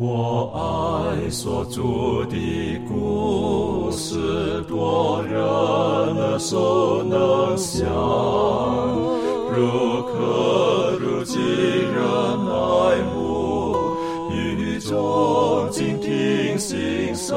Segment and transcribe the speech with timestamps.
[0.00, 1.82] 我爱所著
[2.30, 7.84] 的故事，多人耳熟能详，
[9.50, 12.00] 如可如今人
[12.46, 13.74] 爱慕，
[14.30, 17.36] 语中静听心声，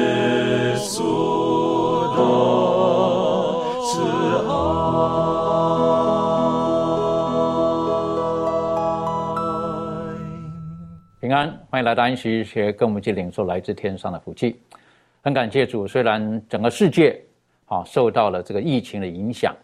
[11.71, 14.59] 欢迎来到安息学，跟我们一起领受来自天上的福气。
[15.21, 17.17] 很感谢主，虽然整个世界
[17.67, 19.55] 啊受到了这个疫情的影响，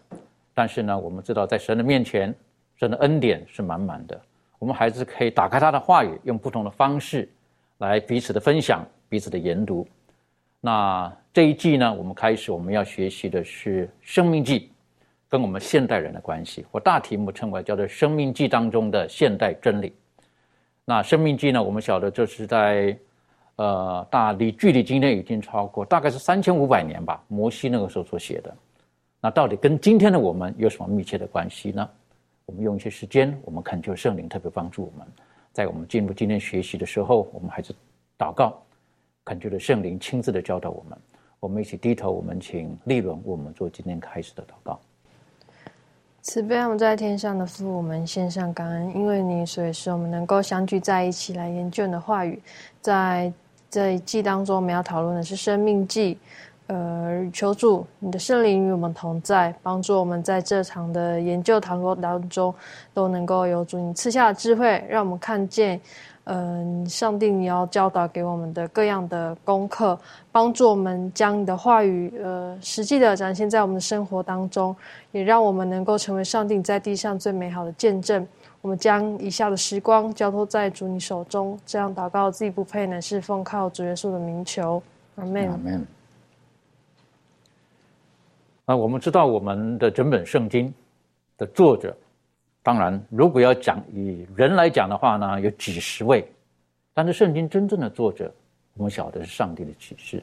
[0.54, 2.34] 但是呢，我们知道在神的面前，
[2.76, 4.18] 神的恩典是满满的。
[4.58, 7.28] 我们还是可以打开他的话语，用不同的方式
[7.76, 9.86] 来彼此的分享、彼此的研读。
[10.62, 14.60] 那这一季呢，我们开始我们要学习的是《生命记》
[15.28, 16.64] 跟我们现代人的关系。
[16.70, 19.92] 我大题目称为叫做《生命记》当中的现代真理。
[20.88, 22.98] 那《生命记》呢，我们晓得这是在
[23.56, 28.56] 呃大离距离今天已经超过大概是三千五百年吧，摩西那个时候所写的。
[29.20, 31.86] 那到底跟今天的我们有什么密切的关系呢？
[32.46, 35.06] 我们用一些时间，我们恳求圣灵特别帮助我们，
[35.52, 37.74] 在我们进入今天学习的时候，我们还是
[38.16, 38.58] 祷告，
[39.26, 40.98] 恳求的圣灵亲自的教导我们。
[41.38, 44.80] 我们一起低头，我们请利伦为我们做今天开始的祷告。
[46.28, 52.38] 慈悲我们在天上的父，我们献上感恩，因为你，所以使我们能够相聚在一起来研究你的话语。
[52.82, 53.32] 在
[53.70, 56.18] 这一季当中，我们要讨论的是生命记。
[56.66, 62.54] 呃，求助你的圣灵与我们同在，帮助我们在这场的研究讨论当中，
[62.92, 65.80] 都能够有主你赐下的智慧，让我们看见，
[66.30, 69.98] 嗯、上帝你要教导给我们的各样的功课，
[70.30, 74.76] 帮助我们将你的话语，呃，实际的展现在我们的生活当中，
[75.10, 78.26] 也让我们能够成为上帝在地上最美好的见证。
[78.60, 84.82] 我们将以下的时光交托在主你手中，这样祷告自己不配，乃是奉靠主耶稣的名求，
[85.16, 85.48] 阿门。
[85.48, 85.86] 阿门。
[88.66, 90.74] 那我们知道我们的整本圣经
[91.38, 91.96] 的作者，
[92.62, 96.26] 当然如果要讲以人来讲的话呢，有几十位，
[96.92, 98.32] 但是圣经真正的作者，
[98.74, 100.22] 我们晓得是上帝的启示。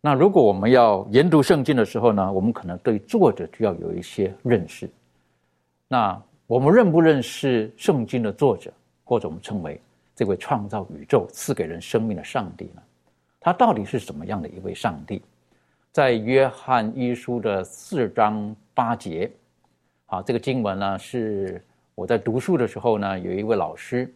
[0.00, 4.88] 那如果我们要研读圣经的时候呢，我们可能对作者就要有一些认识。
[5.88, 8.72] 那我们认不认识圣经的作者，
[9.04, 9.80] 或者我们称为
[10.14, 12.82] 这位创造宇宙、赐给人生命的上帝呢？
[13.40, 15.22] 他到底是什么样的一位上帝？
[15.90, 19.30] 在约翰一书的四章八节，
[20.08, 21.64] 啊，这个经文呢是
[21.94, 24.12] 我在读书的时候呢，有一位老师，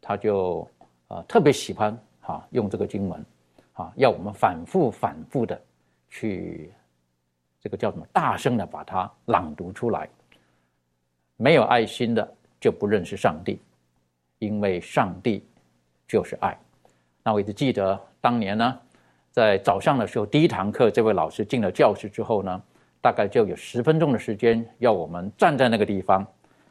[0.00, 0.68] 他就
[1.08, 3.24] 呃特别喜欢哈、用这个经文，
[3.74, 5.60] 啊，要我们反复反复的
[6.08, 6.72] 去
[7.60, 10.08] 这个叫什么大声的把它朗读出来。
[11.36, 13.60] 没有爱心的就不认识上帝，
[14.38, 15.46] 因为上帝
[16.08, 16.58] 就是爱。
[17.22, 18.78] 那我一直记得当年呢。
[19.32, 22.62] 在早上的时候，第一堂课，这位老师进了教室之后呢，
[23.06, 26.26] 大概就有十分钟的时间，要我们站在那个地方，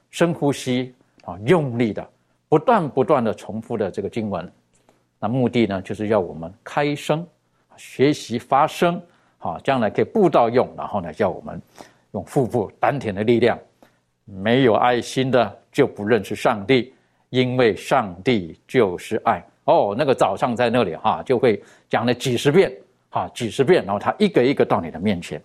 [0.10, 2.06] 深呼吸啊，用力的，
[2.50, 4.52] 不断不断的重复的这个经文。
[5.18, 7.26] 那目的呢，就是要我们开声，
[7.78, 9.02] 学习发声，
[9.38, 10.68] 啊，将来可以布道用。
[10.76, 11.58] 然后呢，叫我们
[12.12, 13.58] 用腹部丹田的力量。
[14.26, 16.94] 没有爱心的就不认识上帝，
[17.30, 19.42] 因为上帝就是爱。
[19.64, 22.70] 哦，那个早上在那里哈，就会讲了几十遍，
[23.10, 25.42] 哈，几十遍，然后他一个一个到你的面前。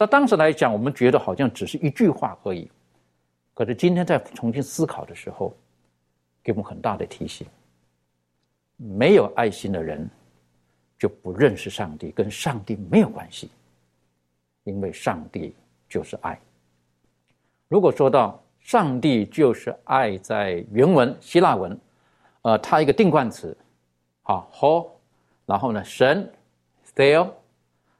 [0.00, 2.70] 那当时来讲，我们觉得好像只是一句话而已，
[3.52, 5.54] 可是今天在重新思考的时候，
[6.42, 7.46] 给我们很大的提醒：
[8.78, 10.08] 没有爱心的人
[10.98, 13.50] 就不认识上帝，跟上帝没有关系，
[14.64, 15.54] 因为上帝
[15.86, 16.40] 就是爱。
[17.68, 21.78] 如果说到上帝就是爱，在原文希腊文。
[22.42, 23.54] 呃，它一个定冠词，
[24.22, 24.88] 好，ho，
[25.44, 26.26] 然后呢，神
[26.94, 27.34] t h e o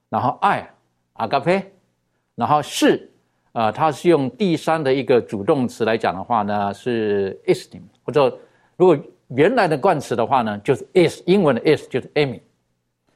[0.08, 0.66] 然后爱
[1.16, 1.66] ，agape，
[2.40, 3.06] 然后是，
[3.52, 8.34] 啊，它是用第三的一个主动词来讲的话呢，是 esteem，或者
[8.78, 8.98] 如果
[9.28, 12.40] 原来的冠词的话呢，就是 is，英文的 is 就是 amy，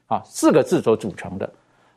[0.05, 1.51] 啊，四个字所组成的。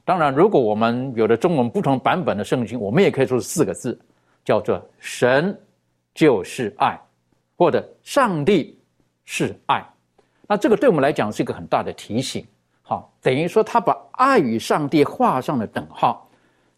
[0.06, 4.00] 当然，如果我们有的中文不同版本的圣经，我们也可以说是四个字，
[4.42, 5.54] 叫做“神
[6.14, 6.98] 就是爱”
[7.58, 8.80] 或者“上帝
[9.26, 9.86] 是爱”。
[10.48, 12.42] 那这个对我们来讲是一个很大的提醒。
[12.80, 16.26] 好，等于说他把爱与上帝画上了等号，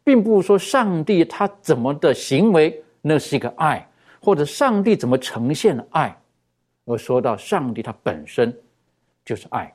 [0.02, 3.86] 并不是说上帝他怎么的行为那是一个爱，
[4.20, 6.16] 或者上帝怎么呈现爱，
[6.84, 8.54] 而说到上帝他本身
[9.24, 9.72] 就是爱。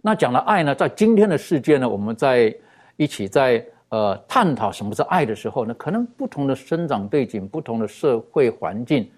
[0.00, 2.54] 那讲了爱呢，在今天的世界呢，我们在
[2.96, 9.10] 一起在呃探讨什么是爱的时候呢，可能不同的生长背景、不同的社会环境，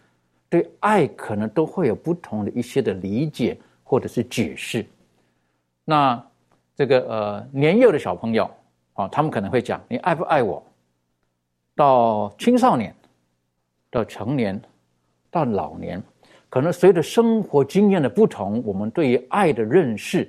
[0.49, 4.87] 对爱可能都会有不同的一些的理解或者是解释。
[5.85, 6.23] 那
[6.77, 8.51] 这个呃年幼的小朋友
[8.99, 10.61] 啊，他们可能会讲：“你爱不爱我？”
[11.77, 12.93] 到青少年，
[13.91, 14.61] 到成年，
[15.31, 16.03] 到老年，
[16.51, 20.29] 可能随着生活经验的不同，我们对于爱的认识，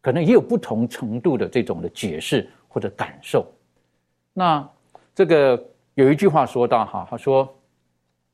[0.00, 3.44] 可能也有不同程度的这种的解释或者感受。
[4.32, 4.64] 那
[5.12, 5.60] 这个
[5.94, 7.52] 有一句话说到哈，他说：“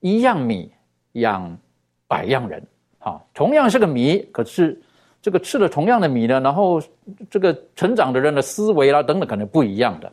[0.00, 0.70] 一样米
[1.12, 1.58] 养
[2.06, 2.62] 百样人。”
[3.00, 4.78] 哈，同样是个米，可是。
[5.22, 6.82] 这个吃了同样的米呢，然后
[7.30, 10.12] 这个成长的人的思维啦等等可能不一样的，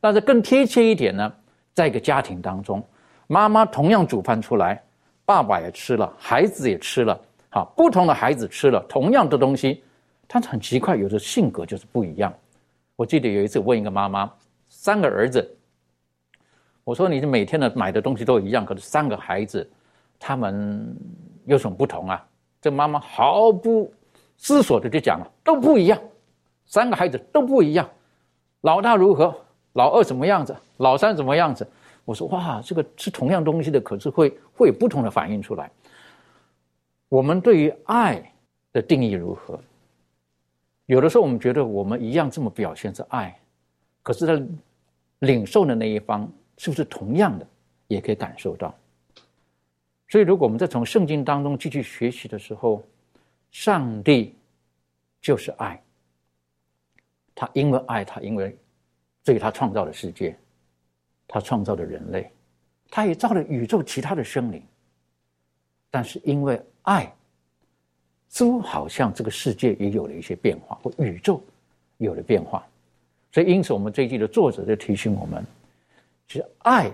[0.00, 1.30] 但是更贴切一点呢，
[1.72, 2.80] 在一个家庭当中，
[3.26, 4.80] 妈妈同样煮饭出来，
[5.24, 9.82] 爸爸也吃了，孩子也吃了，好，不同的孩子吃了同样的东西，
[10.28, 12.32] 他很奇怪，有的性格就是不一样。
[12.94, 14.32] 我记得有一次问一个妈妈，
[14.68, 15.52] 三个儿子，
[16.84, 19.68] 我说你每天的买的东西都一样，可是三个孩子，
[20.20, 20.96] 他们
[21.44, 22.24] 有什么不同啊？
[22.60, 23.92] 这妈妈毫不。
[24.36, 26.00] 思索的就讲了，都不一样，
[26.66, 27.88] 三个孩子都不一样，
[28.62, 29.34] 老大如何，
[29.74, 31.66] 老二什么样子，老三什么样子？
[32.04, 35.70] 我说哇，这个是同样东西的，可是会会有不同的反应出来。
[37.08, 38.32] 我们对于爱
[38.72, 39.58] 的定义如何？
[40.86, 43.34] 有的时候我们觉得我们一样这么表现是爱，
[44.02, 44.46] 可是他
[45.20, 47.46] 领受的那一方是不是同样的，
[47.86, 48.74] 也可以感受到？
[50.08, 52.82] 所以如果我们在从圣经当中继续学习的时候，
[53.54, 54.34] 上帝
[55.20, 55.80] 就是爱，
[57.36, 58.54] 他因为爱他，因为
[59.22, 60.36] 所以他创造了世界，
[61.28, 62.28] 他创造了人类，
[62.90, 64.60] 他也造了宇宙其他的生灵。
[65.88, 67.14] 但是因为爱，
[68.28, 71.40] 似乎好像这个世界也有了一些变化，或宇宙
[71.98, 72.66] 有了变化。
[73.30, 75.46] 所以因此，我们这一季的作者就提醒我们：，
[76.26, 76.90] 其实爱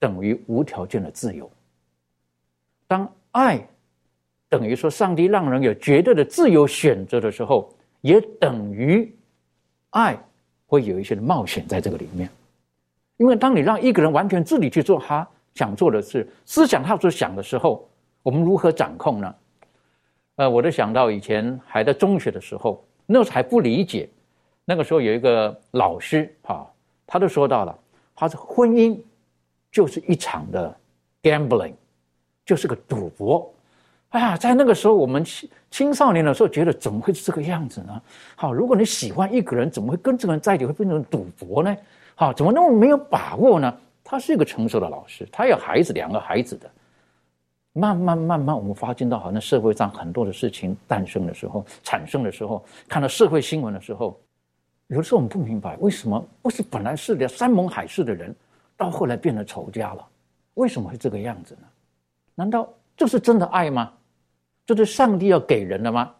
[0.00, 1.48] 等于无条件的自由。
[2.88, 3.64] 当爱。
[4.48, 7.68] 等于说，上帝让人有绝对的自由选择的时候，
[8.00, 9.12] 也等于
[9.90, 10.16] 爱
[10.66, 12.28] 会有一些的冒险在这个里面。
[13.16, 17.88] 因为当你让一个人完全自己去做他想做的事，思想他所想的时候，
[18.22, 19.34] 我们如何掌控呢？
[20.36, 24.08] 呃，我都想到以前还在中学的时候，那时候还不理解。
[24.64, 26.70] 那个时候有一个老师哈，
[27.06, 27.78] 他都说到了，
[28.14, 29.00] 他说婚姻
[29.72, 30.76] 就是一场的
[31.22, 31.72] gambling，
[32.44, 33.52] 就是个赌博。
[34.10, 38.00] 哎呀，在那个时候，我们青青少年的时候，觉得怎么会是这个样子呢？
[38.34, 41.76] 好，如果你喜欢一个人，怎么会跟这个人在一起会变成赌博呢？
[42.14, 43.76] 好，怎么那么没有把握呢？
[44.02, 46.70] 他是一个成熟的老师，他有孩子，两个孩子的。
[47.72, 54.18] 慢慢慢慢，我们发现到，好像社会上很多的事情诞生的时候、产生的时候，看到社会新闻的时候，
[54.86, 58.34] 有的时候我们不明白，为什么不是本来是的山盟海誓的人，
[58.78, 60.06] 到后来变得仇家了？
[60.54, 61.66] 为什么会这个样子呢？
[62.34, 62.66] 难道？
[62.96, 63.92] 这是真的爱吗？
[64.64, 66.12] 这是上帝要给人的吗？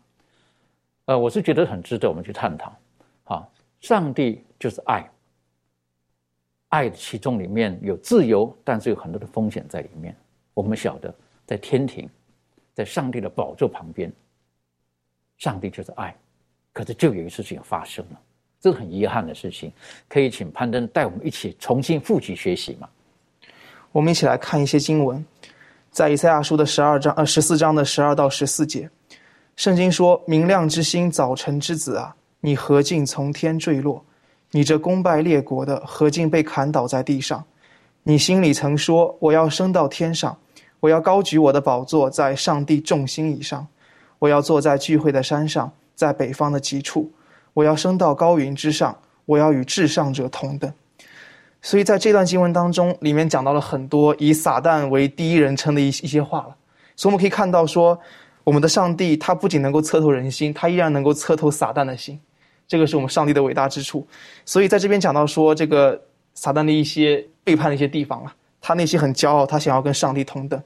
[1.07, 2.77] 呃，我是觉得很值得我们去探讨。
[3.25, 5.09] 好，上帝就是爱，
[6.69, 10.15] 爱的其中里面有自由，但是有很多的风险在里面。
[10.55, 11.13] 我们晓得，
[11.45, 12.09] 在天庭，
[12.75, 14.13] 在上帝的宝座旁边，
[15.39, 16.15] 上帝就是爱，
[16.73, 18.21] 可是就有一事情发生了，
[18.61, 19.73] 这是很遗憾的事情。
[20.09, 22.89] 可以请攀登带我们一起重新复习学习吗？
[23.93, 25.25] 我们一起来看一些经文。
[25.97, 28.87] 在以赛亚书的十二章呃十四章的十二到十四节，
[29.57, 34.05] 圣经说：“明亮之星，早晨之子啊，你何竟从天坠落？
[34.51, 37.43] 你这攻败列国的，何竟被砍倒在地上？
[38.03, 40.37] 你心里曾说：我要升到天上，
[40.81, 43.67] 我要高举我的宝座在上帝众星以上，
[44.19, 47.11] 我要坐在聚会的山上，在北方的极处，
[47.55, 50.71] 我要升到高云之上，我要与至上者同等。”
[51.63, 56.55] 所以在这段经文当中，里面讲到了很多以撒旦为第一人称的一一些话了。
[56.95, 57.99] 所以我们可以看到说，
[58.45, 62.21] 我们的上帝他不仅能够测透人心，他依然能够测透撒旦的心，
[62.69, 64.07] 这个是我们上帝的伟大之处。
[64.45, 66.01] 所以在这边讲到说，这个
[66.35, 70.63] 撒旦的一些背叛的一些地方啊，他内心很骄傲，他想要跟上帝同等。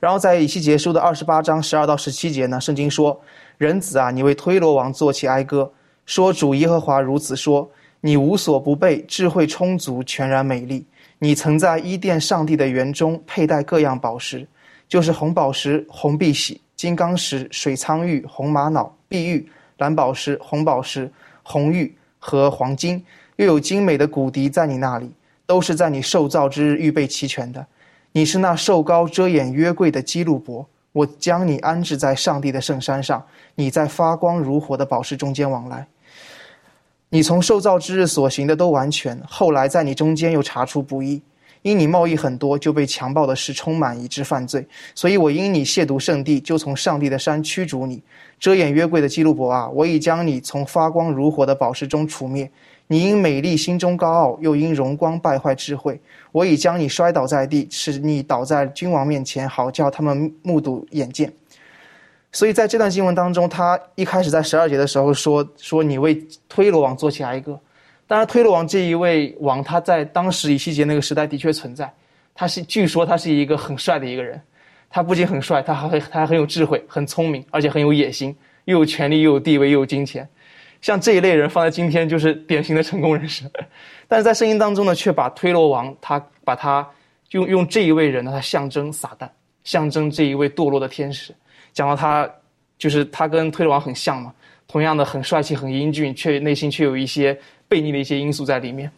[0.00, 3.20] 然后在以西结书的二十八章十二到十七节呢，圣经说
[3.56, 5.72] ：“人子啊，你为推罗王作起哀歌，
[6.04, 10.86] 说主耶和华如此说。”你无所不备，智慧充足，全然美丽。
[11.18, 14.46] 你曾在伊甸上帝的园中佩戴各样宝石，
[14.86, 19.48] 就是红宝石、红碧玺、金刚石、水苍玉、红玛瑙、碧玉、
[19.78, 21.10] 蓝宝石、红宝石、
[21.42, 23.02] 红玉和黄金，
[23.36, 25.10] 又有精美的骨笛在你那里，
[25.46, 27.66] 都是在你受造之日预备齐全的。
[28.12, 33.24] 你是那瘦高遮掩约柜的基路伯，我将你安置在上帝的圣山上，
[33.54, 35.86] 你在发光如火的宝石中间往来。
[37.08, 41.22] 你从受造之日所行的都完全，后来在你中间又查出不义，
[41.62, 44.66] 因你贸易很多，就被强暴的事充满，以致犯罪。
[44.92, 48.02] 所以我因你亵渎圣地，就从上帝的山驱逐你，
[48.40, 52.50] 遮掩约柜的基路伯啊，我已将你从发光如火的宝石中除灭。
[52.88, 56.00] 你因美丽心中高傲，又因荣光败坏智慧。
[56.32, 61.32] 我已将你摔倒在地，使你倒在君王面前，好叫他们目睹眼见。
[62.32, 67.58] 所以在这段经文当中，他一开始在十二节的时候说：“说你为推罗王做起来一个。”
[68.06, 71.92] 当然，推罗王这一位王，他在当时以西结那个时代的确存在。
[72.34, 74.40] 他是据说他是一个很帅的一个人，
[74.90, 80.28] 他不仅很帅，他还他还很有智慧，很聪明，而且很有野心，又有权力，又有地位，又有金钱。
[80.82, 83.50] 像这一类人放在今天就是典型的成功人士，
[84.06, 86.86] 但是在圣经当中呢，却把推罗王他把他
[87.30, 89.26] 用用这一位人呢，他象征撒旦，
[89.64, 91.34] 象征这一位堕落的天使，
[91.76, 92.28] 讲到他
[92.78, 94.32] 就是他跟推罗王很像嘛，
[94.66, 98.90] 同样的很帅气很英俊，却内心却有一些悖逆的一些因素在里面，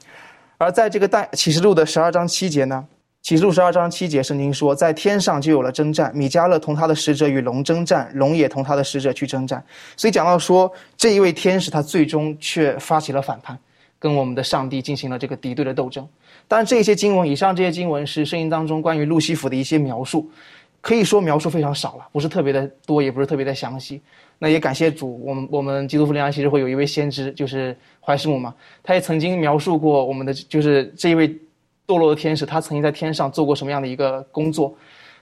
[0.58, 2.87] 而在这个但启示录的十二章七节呢。
[3.20, 9.62] 启示录十二章七节，圣经说，在天上就有了征战，米迦勒同他的使者与龙征战，龙也同他的使者去征战。
[9.97, 13.58] 所以讲到说，这一位天使他最终却发起了反叛，
[13.99, 16.08] 跟我们的上帝进行了这个敌对的斗争。
[16.47, 20.30] 当然，这些经文以上这些经文是圣经当中关于路西弗的一些描述，
[20.80, 24.00] 可以说描述非常少了，不是特别的多，也不是特别的详细。
[24.38, 31.38] 那也感谢主，我们我们基督复临安其实会有一位先知，就是怀师母嘛，他也曾经描述过我们的就是这一位。
[31.88, 34.76] 堕落的天使，他曾经在天上做过什么样的一个工作？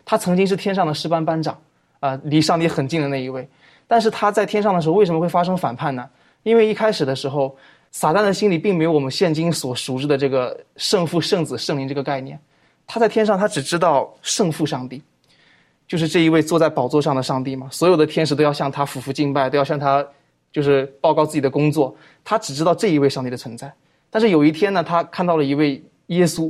[0.04, 1.56] 他曾经是天上的师班班长，
[2.00, 3.48] 啊，离上帝很近的那一位。
[3.86, 6.10] 但是他在天上的时候，为什么会发生反叛呢？
[6.42, 7.56] 因为一开始的时候，
[7.92, 12.36] 撒旦的心里并没有我们现今所熟知的这个圣父、圣子、圣灵这个概念。
[12.84, 15.00] 他在天上，他只知道圣父上帝，
[15.88, 17.68] 就是这一位坐在宝座上的上帝嘛。
[17.70, 20.06] 所有的天使都要向他俯伏敬拜，都要向他
[20.52, 21.94] 就是报告自己的工作。
[22.24, 23.72] 他只知道这一位上帝的存在。
[24.10, 25.82] 但是有一天呢，他看到了一位。
[26.10, 26.48] 耶稣，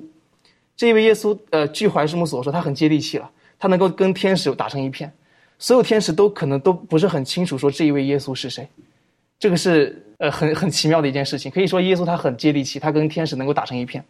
[0.76, 5.10] 这一位耶稣，呃，据怀师母所说，他很接地气了，他能够跟天使打成一片，
[5.58, 8.68] 所有天使都可能都不是很清楚说这一位耶稣是谁，
[9.38, 11.50] 这个是呃很很奇妙的一件事情。
[11.50, 14.04] 可以说耶稣他很接地气，他跟天使能够打成一片，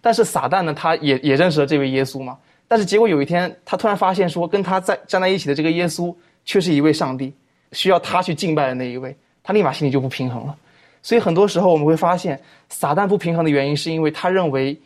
[0.00, 7.32] 但是撒旦呢，他也也认识了这位耶稣嘛，但是结果有一天他突然发现说，跟他在站在一起的这个耶稣却是一位上帝，
[7.72, 10.56] 需要他去敬拜的那一位，他立马心里就不平衡了。
[11.02, 14.78] 所以很多时候我们会发现，撒旦不平衡的原因是因为他认为。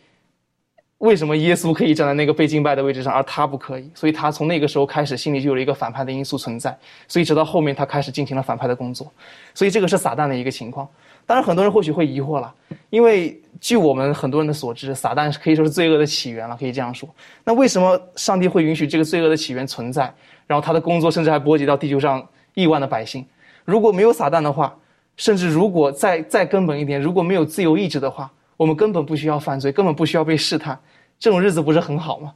[0.99, 3.91] 为什么耶稣可以站在那个被敬拜的位置上，而他不可以？
[3.95, 6.79] 所以他从那个时候开始，心里就有了一个反叛的因素存在。
[7.09, 9.11] 所以直到后面，他开始进行了反叛的工作。
[9.55, 10.87] 所以这个是撒旦的一个情况。
[11.27, 12.53] 当然，很多人或许会疑惑了，
[12.91, 17.09] 因为据我们很多人的所知，撒旦可以说是罪恶的起源了，可以这样说。
[17.45, 20.13] 那为什么上帝会允许这个罪恶的起源存在？
[20.47, 23.25] 然后他的工作甚至还波及到地球上亿万的百姓？
[23.65, 24.77] 如果没有撒旦的话，
[25.17, 30.77] 甚至如果再再根本一点，如果没有自由意志的话，我们根本不需要犯罪，根本不需要被试探。
[31.19, 32.35] 这种日子不是很好吗？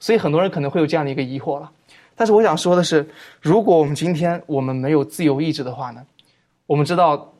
[0.00, 1.70] 所以很多人可能会有这样的一个疑惑了。
[2.16, 3.08] 但是我想说的是，
[3.40, 6.02] 如果我们今天我们没有自由意志的话呢？
[6.66, 7.31] 我们知道，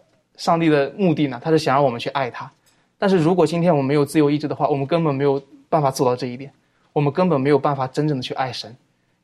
[0.43, 2.51] 上帝的目的呢，他是想让我们去爱他。
[2.99, 6.51] 但是如果今天我们没有自由意志的话，我们根本没有办法做到这一点。
[6.93, 8.75] 我们根本没有办法真正的去爱神，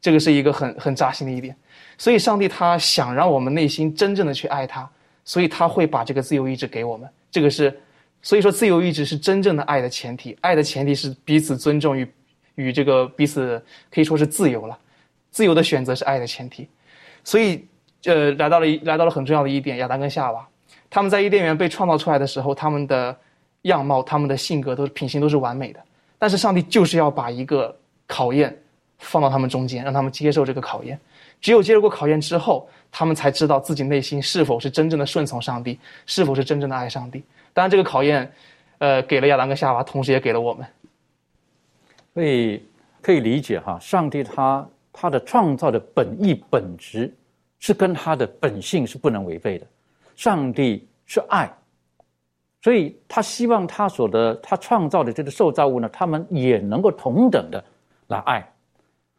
[0.01, 1.57] 这个是一个很很扎心的一点。
[1.99, 4.89] 所以上帝他想让我们内心真正的去爱他，
[5.25, 7.09] 所以他会把这个自由意志给我们。
[7.33, 7.77] 这个是。
[8.23, 10.39] 所以说，自由意志是真正的爱的前提。
[10.41, 12.09] 爱的前提是彼此尊重与
[12.55, 13.61] 与这个彼此
[13.91, 14.79] 可以说是自由了。
[15.33, 16.69] 自由的选择是爱的前提。
[17.25, 17.65] 所以，
[18.05, 20.47] 呃，来到了一来到了很重要的一点，亚当跟夏娃，
[20.90, 23.16] 他们在伊甸园被创造出来的时候，他们的
[23.62, 25.80] 样貌、他们的性格都是品行都是完美的。
[26.18, 27.75] 但是上帝就是要把一个
[28.07, 28.57] 考验
[28.99, 30.99] 放到他们中间，让他们接受这个考验。
[31.40, 37.23] 只有接受过考验之后，他们才知道自己内心是否是真正的顺从上帝，是否是真正的爱上帝。
[37.52, 38.28] 当然，这个考验，
[38.78, 40.66] 呃，给了亚当跟夏娃，同时也给了我们。
[42.14, 42.61] 所以
[43.00, 47.14] 可以理解哈，上帝他他的创造的本意本质
[47.61, 49.66] 是跟他的本性是不能违背的。
[50.19, 51.49] 上帝是爱，
[52.61, 57.65] 所以他希望他所的他创造的这个受造物呢，他们也能够同等的
[58.09, 58.53] 来爱。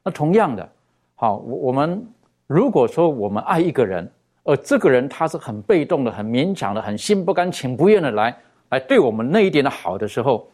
[0.03, 0.69] 那同样的，
[1.15, 2.05] 好，我我们
[2.47, 4.11] 如果说我们爱一个人。
[4.43, 8.35] 而这个人他是很被动的、很勉强的、很心不甘情不愿的来
[8.69, 10.49] 来对我们那一点的好的时候，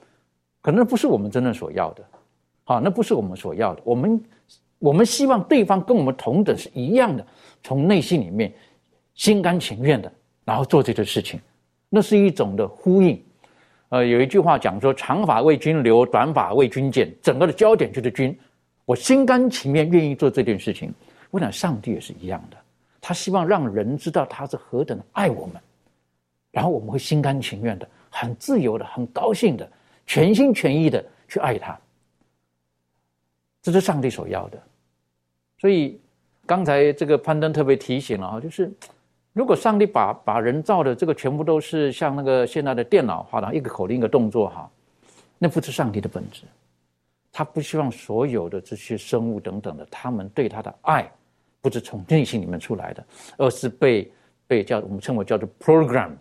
[0.59, 2.03] 可能不是我们真正所要的，
[2.65, 3.81] 好，那不是我们所要的。
[3.85, 4.21] 我们
[4.79, 7.25] 我们希望对方跟我们同等是一样的，
[7.63, 8.53] 从内心里面
[9.13, 10.11] 心甘情愿的，
[10.45, 11.41] 然后做这件事情，
[11.89, 13.21] 那是一种的呼应。
[13.89, 18.37] 呃，有一句话讲说：“长发为君留，短发为君剪。”整个的焦点就是君，
[18.85, 20.93] 我心甘情愿愿意做这件事情。
[21.31, 22.57] 我想上帝也是一样的，
[23.01, 25.61] 他希望让人知道他是何等的爱我们，
[26.51, 29.67] 然后我们会心甘情愿的、很自由的、很高兴的、
[30.05, 31.77] 全心全意的去爱他。
[33.61, 34.61] 这是上帝所要的。
[35.59, 35.99] 所以
[36.45, 38.71] 刚才这个攀登特别提醒了啊，就是。
[39.35, 44.71] 如果上帝把把人造的这个全部都是像那个现在的电脑化的一个口令一个动作哈，
[45.37, 46.43] 那不是上帝的本质。
[47.33, 51.11] 他不希望所有的这些生物等等的，他们对他的爱
[51.59, 53.05] 不是从内心里面出来的，
[53.37, 54.09] 而是被
[54.47, 56.11] 被叫我们称为叫做 program，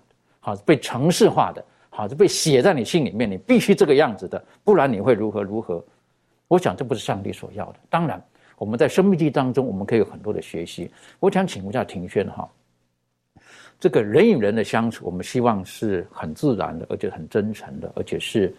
[0.40, 5.80] 好被程式化的，好是被写在你心里面，你必须这个样子的，不然你会如何如何。
[6.48, 7.78] 我想这不是上帝所要的。
[7.88, 8.20] 当然，
[8.58, 10.90] 我们在生命记当中，我们可以有很多的学习。
[11.20, 12.50] 我想请问一下庭轩哈。
[13.84, 18.54] 这个人与人的相处，我们希望是很自然的，而且很真诚的，而且是，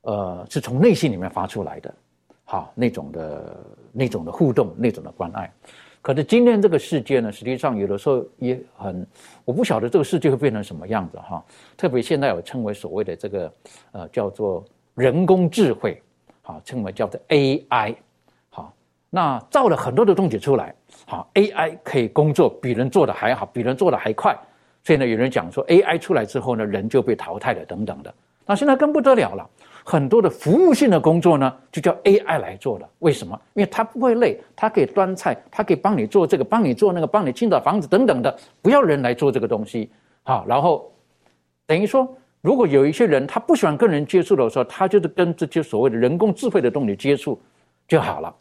[0.00, 1.94] 呃，是从内心里面发出来的，
[2.46, 3.56] 好那种的
[3.92, 5.52] 那种的互动，那种的关爱。
[6.00, 9.06] 可是今天这个世界呢，实际上有的时候也很，
[9.44, 11.44] 我不晓得这个世界会变成什么样子哈。
[11.76, 13.52] 特别现在有称为所谓的这个
[13.92, 16.02] 呃叫做人工智慧，
[16.40, 17.94] 好称为叫做 AI。
[19.10, 20.72] 那造了很多的东西出来，
[21.04, 24.38] 好，AI 可以工作比人做的还好，比人做的还快，
[24.84, 28.14] 所以呢，有人讲说 AI 出来之后呢，人就被淘汰了等等的。
[28.46, 29.48] 那现在更不得了了，
[29.84, 32.88] 很多的服务性的工作呢，就叫 AI 来做了。
[33.00, 33.40] 为什么？
[33.54, 39.90] 因为它不会累，它可以端菜，它可以帮你做这个，帮你做那个，帮你清扫房子等等的，不要人来做这个东西。
[40.22, 40.92] 好，然后
[41.66, 42.08] 等于说，
[42.40, 47.40] 如果有一些人他不喜欢跟人接触的时候，他就是跟这些所谓的人工智慧的东西接触
[47.88, 48.34] 就好了。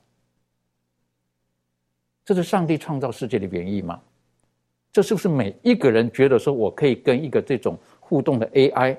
[2.29, 3.99] 这是上帝创造世界的原意吗？
[4.93, 8.95] 这是不是每一个人觉得说我可以跟一个这种互动的 AI，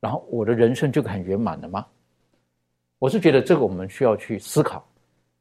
[0.00, 1.84] 然后我的人生就很圆满了吗？
[2.98, 4.82] 我是觉得这个我们需要去思考，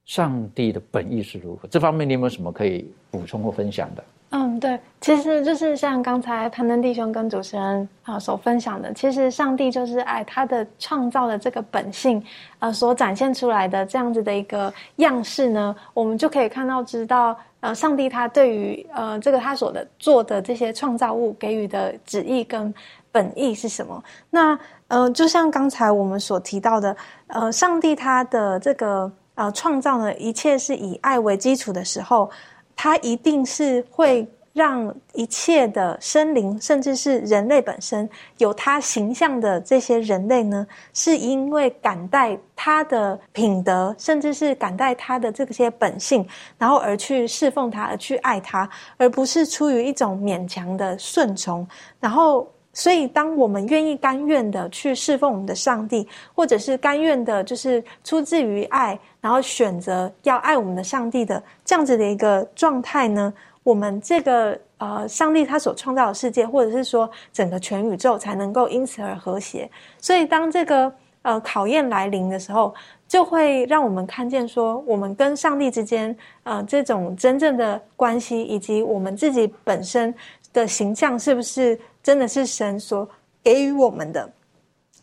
[0.04, 1.66] 上帝的本意是如何。
[1.70, 4.04] 这方面你有没有什么可以补充或分享的？
[4.36, 12.20] 嗯，对，其实就是像刚才攀登弟兄跟主持人啊所分享的，其实上帝就是爱他的创造的这个本性，
[12.58, 22.74] 呃，所展现出来的这样子的一个样式呢，我们就可以看到，知道呃，上帝他对于呃这个他所的做的这些创造物给予的旨意跟
[23.12, 24.04] 本意是什么。
[24.32, 32.32] 那呃，就像刚才我们所提到的，呃，上帝他的这个呃创造呢，一切是以爱为基础的时候。
[32.76, 38.08] 他一定是会让一切的生灵，甚至是人类本身
[38.38, 51.68] 有他形象的这些人类呢，是因为感戴他的品德，甚至是感戴他的这些本性，然后而去侍奉他，而去爱他，而不是出于一种勉强的顺从，
[52.00, 52.48] 然后。
[52.76, 63.32] 所以，当我们愿意、甘愿的去侍奉我们的上帝，或者是甘愿的，就是出自于爱，然后选择要爱我们的上帝的这样子的一个状态呢，
[63.62, 69.70] 我们这个呃，上帝他所创造的世界，或者是说整个全宇宙，才能够因此而和谐。
[70.00, 72.74] 所以，当这个呃考验来临的时候，
[73.08, 80.12] 就会让我们看见说，我们跟上帝之间呃这种真正的关系，以及我们自己本身
[80.52, 81.80] 的形象，是不是？
[82.04, 83.10] 真的是神所
[83.42, 84.30] 给予我们的，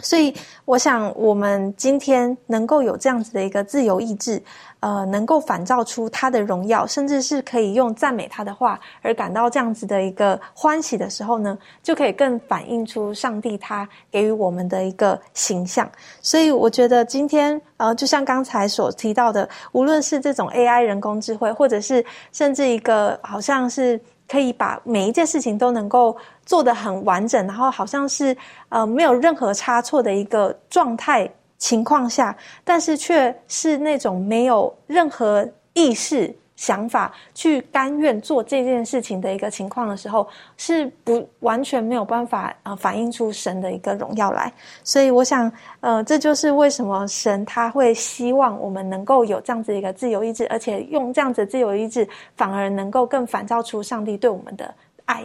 [0.03, 0.35] 所以
[0.65, 4.43] 我想，我们今天能够有这样子的一个自由意志，
[4.81, 15.91] 呃，能够反照出他的荣耀，甚至是可以用赞美他的话而感到这样子的一个欢喜的时候呢，就可以更反映出上帝他给予我们的一个形象。
[16.23, 24.01] 所以，我觉得今天，呃，就像刚才所提到的，无论是这种 AI 人工智慧，或者是甚至一个好像是。
[24.31, 26.17] 可以把每一件事情都能够
[26.47, 28.37] 做得很完整，然后好像是
[28.69, 36.33] 呃没有任何差错的一个状态情况下，但是却是那种没有任何意识。
[36.61, 44.53] 想法去甘愿做这件事情的一个情况的时候，是不完全没有办法呃反映出神的一个荣耀来。
[44.85, 54.75] 所以我想，呃，这就是为什么神他会希望我们能够有这样子一个自由意志，而且用这样子自由意志，反而能够更反照出上帝对我们的
[55.07, 55.25] 爱。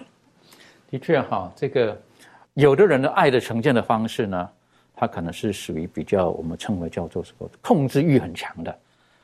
[0.90, 2.02] 的确哈，这个
[2.54, 4.50] 有的人的爱的呈现的方式呢，
[4.96, 8.74] 他可能是属于比较我们称为叫做什么控制欲很强的，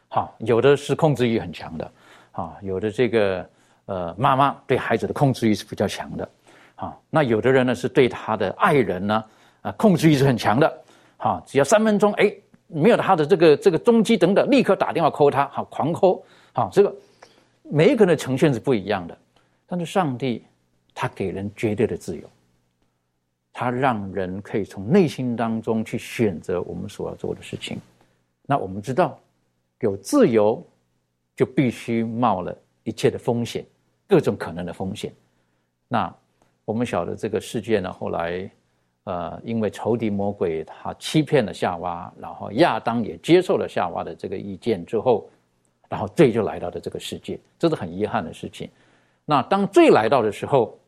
[0.10, 1.89] 好，有的是控制欲很强的。
[2.32, 3.50] 啊，有的这个
[3.86, 6.30] 呃，妈妈对孩子的控制欲是比较强的，
[6.76, 9.24] 啊，那有的人呢是对他的爱人呢，
[9.62, 10.82] 啊，控制欲是很强的，
[11.17, 12.34] 啊，只要三分钟，哎，
[12.67, 16.22] 没有他的这个这个踪迹等等，立刻打电话 call 他，好，狂 call，
[16.54, 16.96] 好，这个
[17.63, 19.17] 每一个人的呈现是不一样的，
[19.67, 20.46] 但是上帝
[20.94, 22.24] 他给人绝对的自由，
[23.52, 27.78] 他让人可以从内心当中去选择我们所要做的事情。
[28.46, 29.20] 那我们知道，
[29.80, 30.65] 有自由
[31.36, 33.65] 就必须冒了一切的风险，
[34.08, 35.13] 各种可能的风险。
[35.88, 36.13] 那
[36.65, 38.50] 我们晓得这个世界呢，后来。
[39.06, 45.28] 呃，因为仇敌魔鬼他欺骗了夏娃，然后亚当也接受了夏娃的这个意见之后，
[45.89, 48.70] 然后罪就来到了这个世界，这是很遗憾的事情。
[49.26, 50.80] 那当罪来到的时候，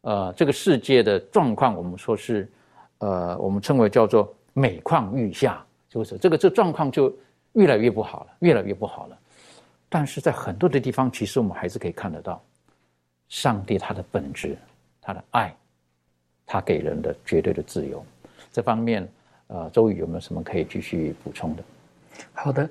[0.00, 2.50] 呃，这个世界的状况，我们说是，
[2.98, 7.16] 呃，我们称为叫做每况愈下，就是这个这状况就
[7.52, 9.16] 越来越不好了，越来越不好了。
[9.88, 12.42] 但是在很多的地方，其实我们还是可以看得到，
[13.28, 14.56] 上帝他的本质，
[15.00, 15.54] 他的爱。
[16.48, 18.06] 他给人的绝对的自由，
[18.52, 19.04] 这方面，
[19.48, 21.64] 呃，周宇有没有什么可以继续补充的？
[22.32, 22.70] 好的，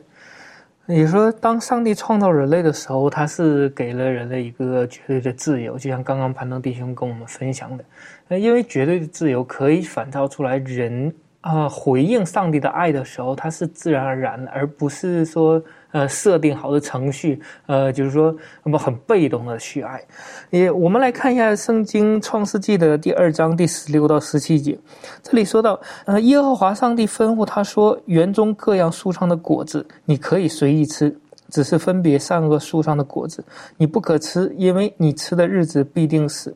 [0.85, 7.83] 你说当上帝创造人类的时候，他是给了人类一个绝对的自由，就像刚刚攀登弟兄跟我们分享的，
[8.29, 15.61] 呃，因为绝对的自由可以反照出来人啊回应上帝的爱的时候，它是自然而然的，而不是说。
[15.95, 20.03] 呃，设定好的程序，呃，就是说，那么很被动的去爱。
[20.49, 24.77] 也，我们来看一下《圣经·创世纪》的第二章第十六到十七节，
[25.23, 31.17] 这里说到，呃，耶和华上帝吩咐他说：“园中各样树上的果子，你可以随意吃，
[31.49, 33.41] 只是分别善恶树上的果子，
[33.77, 36.53] 你不可吃，因为你吃的日子必定死。”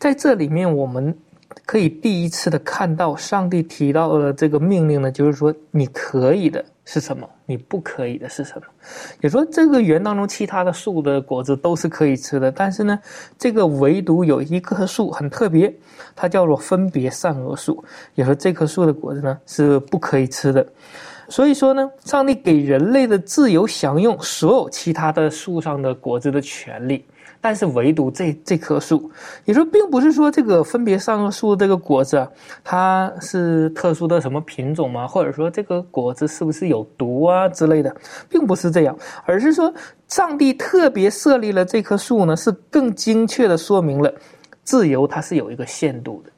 [0.00, 1.16] 在这里面，我们
[1.64, 6.64] 可以第一次的看到上帝提到了这个命令呢，就是说你可以的。
[6.92, 7.28] 是什么？
[7.46, 8.62] 你不可以的是什么？
[9.20, 12.98] 也说这个园当中其他的树的果子都是可以吃的，但是呢，
[13.38, 15.72] 这个唯独有一棵树很特别，
[16.16, 17.84] 它叫做分别善恶树。
[18.16, 20.66] 也说这棵树的果子呢是不可以吃的。
[21.28, 27.06] 所以说呢，上帝给人类的自由享用所有其他的树上的果子的权利。
[27.40, 29.10] 但是唯独这这棵树，
[29.44, 32.28] 也说并不是说这个分别善恶树这个果子，
[32.62, 35.06] 它是特殊的什么品种吗？
[35.06, 37.94] 或者说这个果子是不是有毒啊之类的，
[38.28, 39.72] 并不是这样，而是说
[40.08, 44.12] 上帝特别设立了这棵树呢，是更精确的说明了
[44.62, 46.29] 自由它是有一个限度的。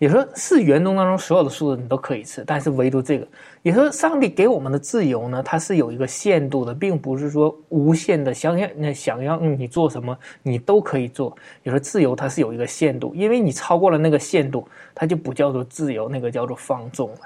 [0.00, 3.28] 也说是园中当中所有的树你都可以吃，但是唯独这个，
[3.60, 11.36] 也说上帝给我们的自由呢，它是有一个限度的，并不是说无限的，想要那想要你做什么你都可以做。
[11.64, 17.18] 也说自由它是有一个限度，因为你超过了那个限度，它就不叫做自由，那个叫做放纵了。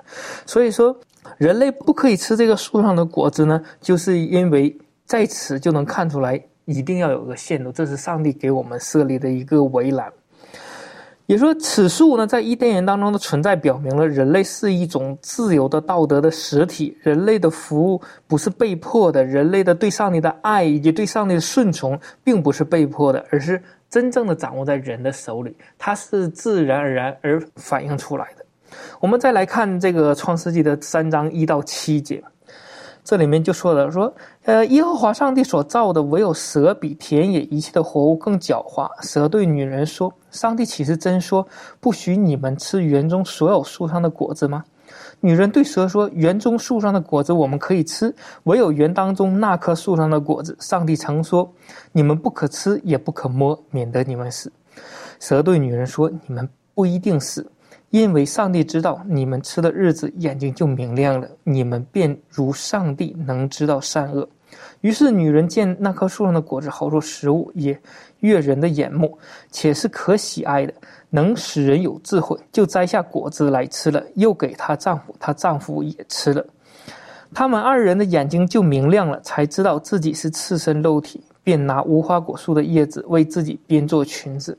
[0.45, 0.97] 所以说，
[1.39, 10.13] 人类不可以吃这个树上的果子呢，就是因为在此就能看出来，一定要有个限度，这是上帝给我们设立的一个围栏。
[11.27, 16.95] 也说，此树呢，在伊甸园当中的存在，表明了人类是一种自由的道德的实体。
[17.01, 28.45] 人类的服务不是被迫的，人类的对上帝的爱以及对上帝的顺从，并不是被迫的，而是真正的掌握在人的手里，它是自然而然而反映出来的。
[29.01, 32.23] 我们再来看这个创世纪的三章一到七节。
[33.03, 34.13] 这里面就说了说，
[34.45, 38.91] 呃，耶和华上帝所造的唯有蛇比田野一切的活物更狡猾。
[39.03, 41.47] 蛇对女人说：“上帝岂是真说
[41.81, 44.65] 不许你们吃园中所有树上的果子吗？”
[45.21, 51.51] 女人对蛇说：“园中树上的果子我们可以吃，唯有园当中那棵树上的果子，上帝曾说
[51.93, 54.53] 你们不可吃，也不可摸，免得你们死。”
[55.19, 57.51] 蛇对女人说：“你们不一定死。”
[57.91, 64.29] 因为上帝知道你们吃的日子，眼睛就明亮了，你们便如上帝能知道善恶。
[64.85, 67.81] 于是女人见那棵树上的果子好做食物，也
[68.21, 69.17] 悦人的眼目，
[69.51, 70.75] 且是可喜爱的，
[71.09, 76.45] 能使人有智慧，就摘下果子来吃了，又给她丈夫，她丈夫也吃了。
[77.33, 84.59] 他们二人的眼睛就明亮了，才知道自己是赤身肉体，便拿无花果树的叶子为自己编做裙子。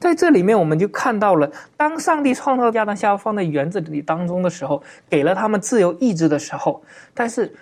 [0.00, 6.82] 在这里面，我们就看到了，当上帝创造亚当夏娃放在园子里当中的时候，给了他们自由意志的时候，
[7.14, 7.54] 但是，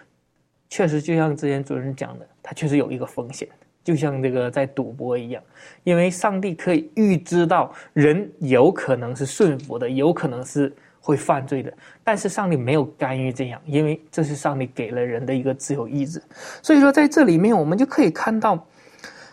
[0.71, 3.47] 确实就像之前主任讲的，它确实有一个风险，
[3.85, 5.43] 就像这个在赌博一样，
[5.85, 11.71] 因为上帝可以预知到人有可能是顺服的，有可能是会犯罪的，
[12.03, 16.23] 但是上帝没有干预这样，因为这是上帝给了人的一个自由意志，
[16.63, 18.67] 所以说在这里面，我们就可以看到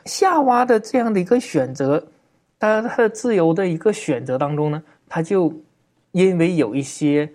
[0.06, 2.06] 夏娃的这样的一个选择。
[2.60, 5.54] 在他的自由的一个选择当中呢，他就
[6.12, 7.32] 因为有一些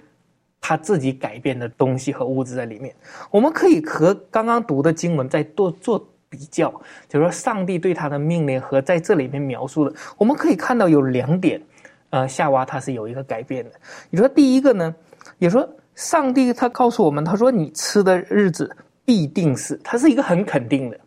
[0.63, 2.95] 他自己改变的东西和物质在里面。
[3.31, 6.71] 我们可以和刚刚读的经文再多做比较，
[7.09, 11.61] 就是说上帝对他的命令和在这里面描述的，我们可以看到有两点，
[12.09, 13.73] 呃，夏娃他是有一个改变的。
[14.09, 14.95] 你说第一个呢，
[15.39, 20.99] 也说上帝他告诉我们，他说你吃的日子必定死，他是一个很肯定的，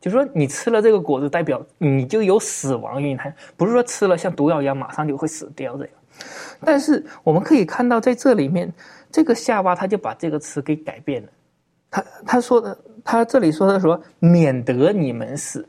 [0.00, 5.92] 就是说你吃了这个果子，代表你就有死亡蕴含，不是说吃了像毒药一样马上就会死掉这样。
[6.64, 8.72] 但是我们可以看到，在这里面，
[9.12, 11.28] 这个夏娃他就把这个词给改变了，
[11.90, 15.68] 他他说的，他这里说的说免得你们死。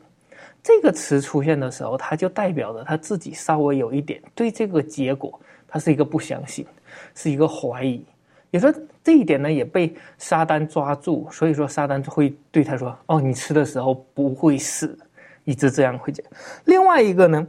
[0.63, 6.65] 这个词出现的时候，他就代表着他自己稍微有一点对这个结果，他是一个不相信，
[7.13, 8.01] 是一个怀疑。
[8.49, 14.97] 也说这一点呢，也被撒旦抓住，所以说撒旦会对他说：“哦，你吃的时候不会死，
[15.43, 16.25] 一直这样会讲。”
[16.63, 17.45] 另外一个呢，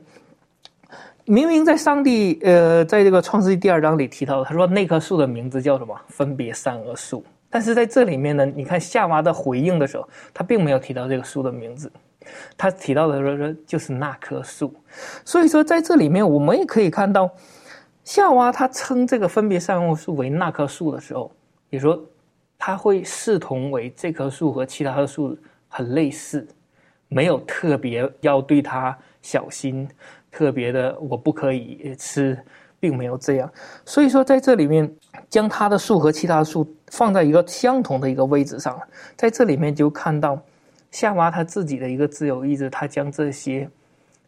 [1.26, 5.98] 明明在上帝呃，在这个创世纪第二章里提到，他说那棵树的名字叫什么？
[6.08, 7.24] 分别善恶树。
[7.48, 11.90] 但是在这里面呢，你看夏娃的回应的时候，他并没有提到这个树的名字。
[12.58, 14.74] 他提到的说说就是那棵树，
[15.24, 17.30] 所以说在这里面我们也可以看到，
[18.02, 21.32] 夏娃他称这个分别善恶树为那棵树的时候，
[21.70, 21.98] 也说
[22.58, 26.46] 他会视同为这棵树和其他的树很类似，
[27.08, 29.88] 没有特别要对它小心，
[30.34, 32.36] 特别的我不可以吃，
[32.80, 33.48] 并没有这样。
[33.84, 34.92] 所以说在这里面
[35.30, 38.80] 将它的树和其他树放在一个相同的一个位置上，
[39.16, 40.38] 在这里面就看到。
[40.90, 43.68] 夏娃他自己的一个自由意志，他将这些，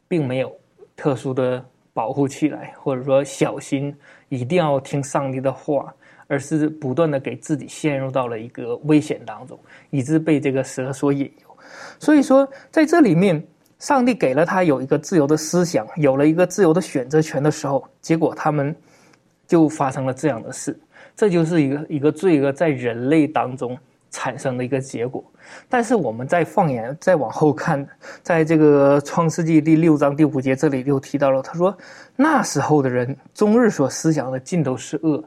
[0.09, 0.53] 并没有
[0.97, 3.95] 特殊的保护起来，或者说小心
[4.29, 5.95] 一定要听上帝的话，
[6.27, 9.57] 而是不断的给自己陷入到了一个危险当中，
[9.91, 11.57] 以致被这个蛇所引诱。
[12.01, 13.47] 所以说，在这里面，
[13.79, 18.75] 上帝给了他有一个自由的思想，有了一个自由的选择权的时候，结果他们
[19.47, 20.79] 就发生了这样的事，
[21.15, 23.77] 这就是一个一个罪恶在人类当中
[24.11, 25.23] 产生的一个结果。
[25.69, 27.87] 但是我们再放眼再往后看，
[28.23, 31.77] 在这个创世纪第六章第五节这里又提到了，他说
[32.17, 35.23] 那时候的人终日所思想的尽都是恶，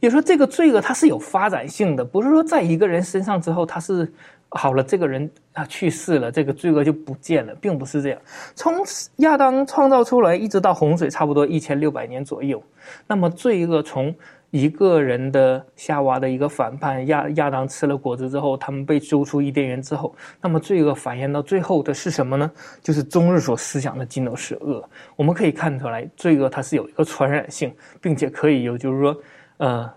[0.00, 4.12] 也说这个罪恶它是有发展性的，不是说在一个人身上之后他是
[4.56, 8.18] 好了，这个人啊去世了，这个罪恶就不见了，并不是这样。
[8.54, 8.74] 从
[9.16, 12.62] 亚当创造出来一直到洪水，差不多一千六百年左右，
[13.06, 14.14] 那么罪恶从。
[14.52, 22.50] 一个人的夏娃的一个反叛，亚亚当吃了果子之后，他们被揪出伊甸园之后，那么罪恶繁衍到最后的是什么呢？
[22.80, 24.88] 就是终日所思想的尽都是恶。
[25.16, 29.16] 我们可以看出来，罪恶它是有一个传染性，并且可以有，就是说，
[29.58, 29.92] 呃，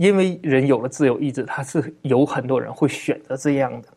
[0.00, 3.88] 因为人有了自由意志，他是有很多人会选择这样的。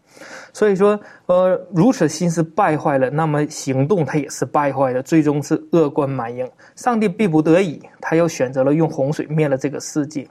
[0.51, 6.45] 所以说，呃，如此心思败坏了，那么行动他也是败坏的，最终是恶贯满盈。
[6.75, 10.27] 上帝逼不得已，他又选择了用洪水灭了这个世界，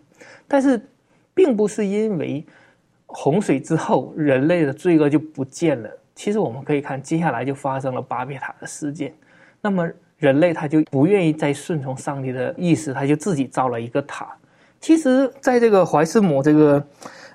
[0.47, 0.79] 但是，
[1.33, 2.45] 并不是因为
[3.07, 5.89] 洪水之后人类的罪恶就不见了。
[6.15, 9.11] 其实我们可以看，接下来就发生了巴别塔的事件，
[9.63, 14.37] 那么人类他就不愿意再顺从上帝的意思，他就自己造了一个塔。
[14.83, 16.87] 其实，在这个怀斯姆这个。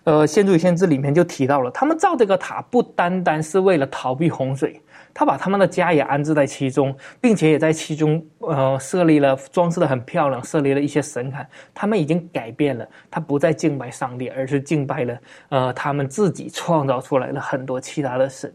[0.03, 4.81] 呃，先祖与先知里面就提到了，他们造这个塔不单单是为了逃避洪水，
[5.13, 11.45] 他把他们的家也安置在其中，并且也在其中呃设立了装饰的很漂亮，设立了一些神龛。
[11.73, 15.17] 他们已经改变了，他不再敬拜上帝，而是敬拜了
[15.49, 18.49] 呃他们自己创造出来的很多其他的神。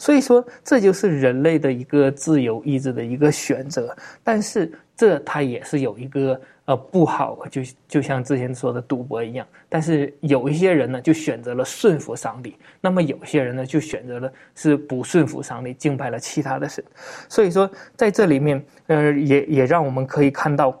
[0.00, 3.96] 所以说，这就是人类的一个自由意志的一个选择。
[4.24, 6.40] 但是这它也是有一个。
[6.66, 9.46] 呃，不好，就就像之前说的赌博一样。
[9.68, 12.50] 但是有一些人呢，就选择了顺服上帝；
[12.80, 16.84] 那么有些人呢，就选择了是不顺服上帝，敬拜了其他的神。
[17.28, 20.76] 所以说，在这里面，呃，也也让我们可以看到，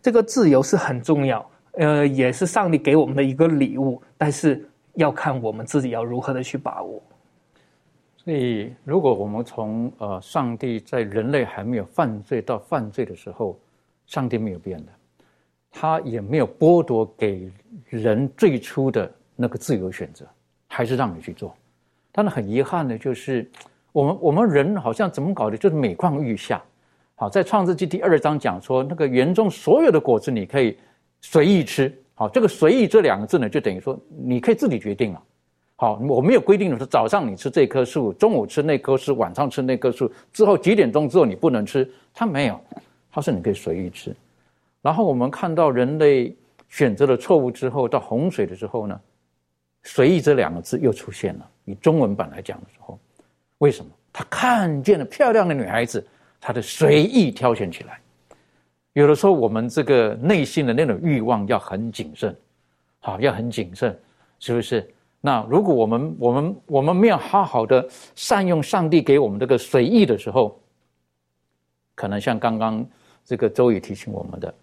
[0.00, 4.02] 这个自由是很重要，呃，也是上帝给我们的一个礼物。
[4.16, 7.02] 但是要看我们自己要如何的去把握。
[8.16, 13.58] 所以，如果我们从呃，上帝在人类还没有犯罪到犯罪的时候，
[14.06, 14.92] 上帝没有变的。
[15.70, 17.50] 他也没有剥夺给
[17.88, 20.26] 人最初的那个自由选择，
[20.68, 21.54] 还是让你去做。
[22.12, 23.48] 但是很遗憾的就是，
[23.92, 26.62] 我们我们人好像怎么搞的，就是每况愈下。
[27.14, 30.76] 好，在创世纪第二章讲说，那个园中所有的果子你可以
[31.20, 31.92] 随意吃。
[32.14, 35.22] 好，这个“随意”这两个字呢，就等于说你可以自己决定了。
[35.76, 41.88] 好，我没有规定的说早上你吃这棵树，中午吃那棵树，晚上吃那棵树，之后几点钟之后你不能吃。
[42.12, 42.60] 他没有，
[43.12, 44.12] 他说你可以随意吃。
[44.80, 46.36] 然后我们看到人类
[46.68, 49.00] 选择了错误之后，到洪水的时候呢
[49.82, 51.50] ，“随意”这两个字又出现了。
[51.64, 52.98] 以中文版来讲的时候，
[53.58, 53.90] 为什么？
[54.12, 56.04] 他看见了漂亮的女孩子，
[56.40, 58.00] 他的随意挑选起来。
[58.94, 62.34] 有的时候，我们这个内心的那种欲望要很谨慎，
[63.00, 63.96] 好，要很谨慎，
[64.38, 64.88] 是不是？
[65.20, 70.60] 那如果我们我们我们没有好好的善用上帝给我们这个随意的时候，
[71.94, 72.84] 可能像刚刚
[73.24, 74.54] 这个周宇提醒我们的。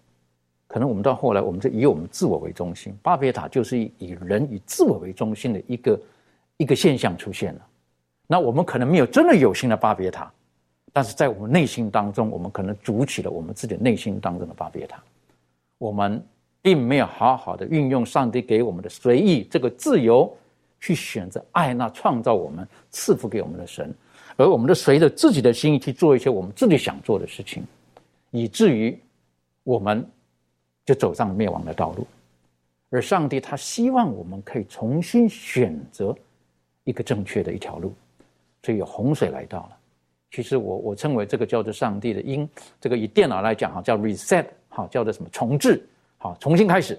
[0.68, 2.92] 可能我们到后来，我们就以我们自我为中心。
[3.00, 6.00] 巴别塔就是以人以自我为中心的一个
[6.56, 7.60] 一个现象出现了。
[8.26, 10.28] 那我们可能没有真的有心的巴别塔，
[10.92, 15.00] 但是在我们内心当中，我们可能筑起了我们自己内心当中的巴别塔。
[15.78, 16.20] 我们
[16.60, 20.36] 并没有好好的运用上帝给我们的随意这个自由，
[20.80, 23.94] 去选择爱那创造我们、赐福给我们的神，
[24.36, 27.62] 而我们的随着自己的心意去做一些我们自己想做的事情，
[28.32, 28.98] 以至于
[29.62, 30.04] 我们。
[30.86, 32.06] 就走上了灭亡的道路，
[32.90, 36.16] 而上帝他希望我们可以重新选择
[36.84, 37.92] 一个正确的一条路，
[38.62, 39.76] 所以洪水来到了。
[40.30, 42.48] 其实我我称为这个叫做上帝的因，
[42.80, 45.84] 这个以电脑来讲哈叫 reset，好叫做什么重置，
[46.18, 46.96] 好重新开始，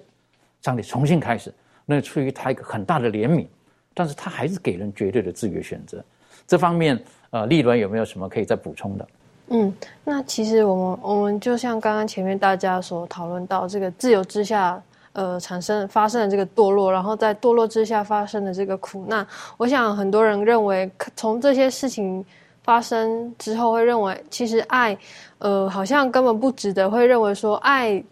[0.62, 1.54] 上帝重新开始，
[1.86, 3.47] 那出于他一个很大的怜悯，
[3.93, 6.04] 但是他还是给人绝对的自由选择。
[6.45, 9.08] 这方面呃，立伦有没有什么可以再补充的？
[9.49, 14.81] 嗯，那其实我们我们就像刚刚前面大家所讨论到这个自由之下，
[15.13, 22.23] 呃，产生发生的这个堕落，然后在堕落之下发生的这个苦难，我想很多人认为，从这些事情
[22.62, 24.97] 发生之后，会认为其实爱，
[25.39, 28.03] 呃，好像根本不值得，会认为说爱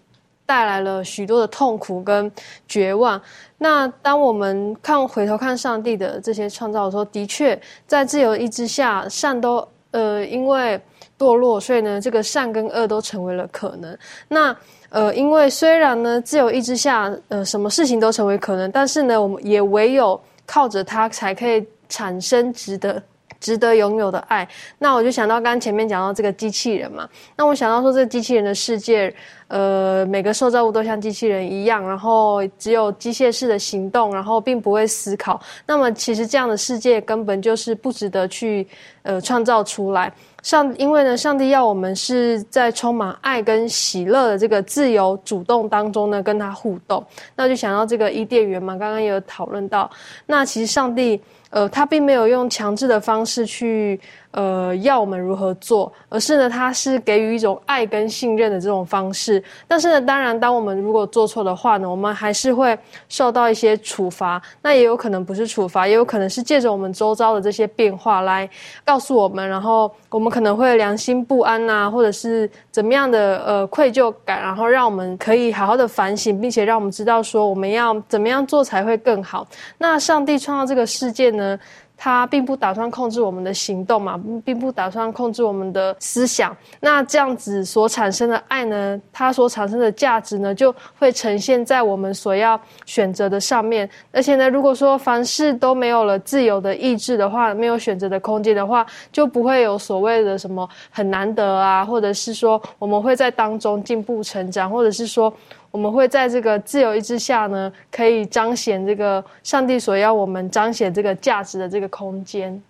[0.45, 2.31] 带来了许多的痛苦跟
[2.65, 3.21] 绝望。
[3.57, 10.79] 那当我们看回头看上帝的这些创造的时候，的确在自由意志下，善都呃，因为。
[11.17, 13.97] 堕落，所以呢，这个善跟恶都成为了可能。
[14.28, 14.56] 那
[14.89, 23.01] 呃，因为虽然呢，自由意志下，呃，什么事情都成为可能，但是呢，我们也唯有靠着它，才可以产生值得、
[23.39, 24.47] 值得拥有的爱。
[24.78, 29.13] 那我就想到刚刚前面讲到这个机器人嘛，那我想到说，这个机器人的世界，
[29.47, 35.41] 呃，每个受造物都像机器人一样，然后只有机械式的行动，然后并不会思考。
[35.65, 38.65] 那么，其实这样的世界根本就是不值得去
[39.04, 40.13] 呃创造出来。
[40.45, 47.03] 上，因为呢，上帝要我们是在充满爱跟喜乐的这个自由主动当中呢，跟他互动。
[47.36, 49.89] 那就想到这个伊甸园嘛，刚刚也有讨论到。
[50.27, 51.19] 那其实上帝。
[51.49, 53.99] 呃，他并没有用强制的方式去，
[54.31, 59.41] 呃，要我们如何做，而是呢，他是给予一种爱跟信任的这种方式。
[59.67, 62.77] 但是呢，当然，当我们如果做错的话呢，我们还是会
[63.08, 64.41] 受到一些处罚。
[64.62, 68.49] 那也有可能不是处罚，也有可能是借着我们周遭的这些变化来
[68.84, 79.47] 告诉我们，然后我们可能会良心不安呐，或者是怎么样的呃愧疚感，然后让我们可以好好的反省，并且让我们知道说我们要怎么样做才会更好。
[79.77, 81.57] 那上帝创造这个世界呢？
[81.97, 86.55] 他并不打算控制我们的行动嘛，并不打算控制我们的思想。
[86.79, 93.89] 那这样子所产生的爱呢，它所产生的价值呢，就会呈现在我们所要选择的上面。
[94.12, 105.34] 而且呢，如果说凡事都没有了自由的意志的话，没有选择的空间的话，就不会有所谓的什么很难得啊，或者是说我们会在当中进步成长，或者是说。
[105.75, 112.63] 我们会在这个自由意志下呢，可以彰显这个上帝所要我们彰显这个价值的这个空间。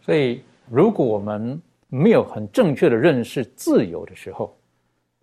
[0.00, 4.56] 所以，如果我们没有很正确的认识自由的时候，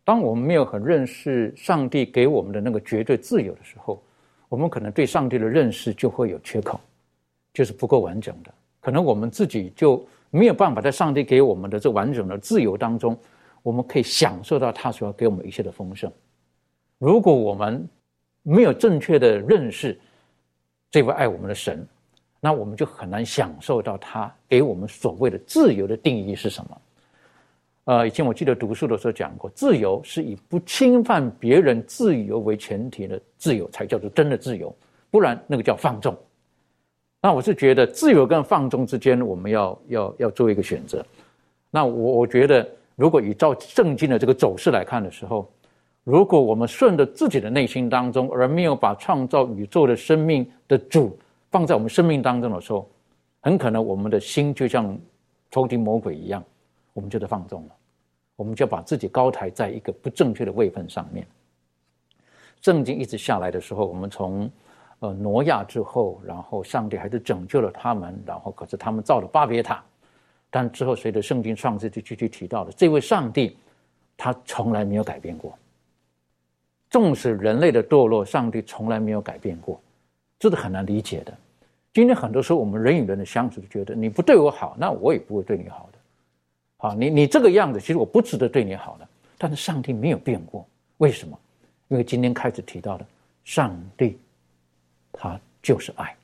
[0.03, 4.03] 当我们没有很认识上帝给我们的那个绝对自由的时候，
[4.49, 6.77] 我们可能对上帝的认识就会有缺口，
[7.53, 8.53] 就是不够完整的。
[8.81, 13.17] 可能我们自己就没有办法在上帝给我们的这完整的自由当中，
[13.63, 16.11] 我们可以享受到他所要给我们一切的丰盛。
[16.97, 17.87] 如果我们
[18.43, 19.99] 没有正确的认识
[20.89, 21.85] 这位爱我们的神，
[22.39, 26.81] 那我们就很难享受到他给我们所谓的自由的定义是什么。
[27.85, 34.75] 呃，以前我记得读书的时候讲过，自由是以不侵犯别人自由为前提的自由才叫做真的自由，
[35.11, 36.17] 不然那个叫放纵。
[37.21, 41.05] 那我是觉得自由跟放纵之间，我们要要要做一个选择。
[41.69, 45.51] 那我我觉得，如果以照圣经的这个走势来看的时候，
[46.05, 51.17] 如果我们顺着自己的内心当中，而没有把创造宇宙的生命的主
[51.49, 52.87] 放在我们生命当中的时候，
[53.41, 54.95] 很可能我们的心就像
[55.49, 56.43] 仇敌魔鬼一样，
[56.93, 57.75] 我们就得放纵了，
[58.35, 61.25] 我们就把自己高抬在一个不正确的位分上面。
[62.61, 64.47] 圣经一直下来的时候，我们从
[64.99, 69.83] 呃挪亚之后，然后上帝还是拯救了他们，然后可是他们造了巴别塔，
[70.51, 73.57] 但之后随着圣经创世就继续提到了这位上帝，
[74.15, 75.57] 他从来没有改变过。
[76.89, 79.81] 纵使人类的堕落，上帝从来没有改变过，
[80.39, 81.33] 这是很难理解的。
[81.93, 85.99] 今天很多时候，我们人与人的相处，就觉得你不对我好，那我也不会对你好的。
[86.77, 89.07] 好，你你这个样子，其实我不值得对你好的。
[89.37, 90.65] 但是上帝没有变过，
[90.97, 91.37] 为什么？
[91.87, 93.05] 因为今天开始提到的，
[93.43, 94.17] 上帝
[95.11, 96.15] 他就是爱，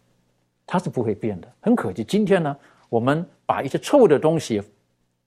[0.66, 1.48] 他是不会变的。
[1.62, 2.58] 很可惜，今天呢，
[2.90, 4.62] 我们把一些错误的东西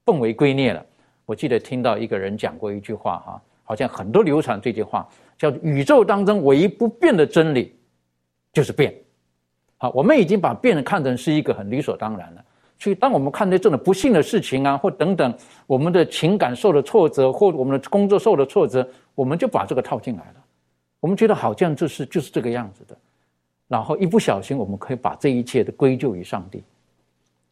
[0.04, 0.84] 奉为圭臬了。
[1.24, 3.42] 我记得听到一个人讲过一句话哈。
[3.64, 7.74] 好像很多流传这句话，叫宇宙当中唯一不变的真理
[8.52, 8.94] 就是变。
[9.76, 12.44] 好，我们已经把变看成是一个很理所当然了。
[12.78, 15.34] 所以，当我们看到这种不幸的事情啊，或等等，
[15.66, 20.44] 我们的情感受了挫折，或我们的工作受了挫折，我们就把这个套进来了。
[21.00, 22.96] 我们觉得好像就是就是这个样子的，
[23.68, 26.62] 然后一不小心，我们可以把这一切的归咎于上帝。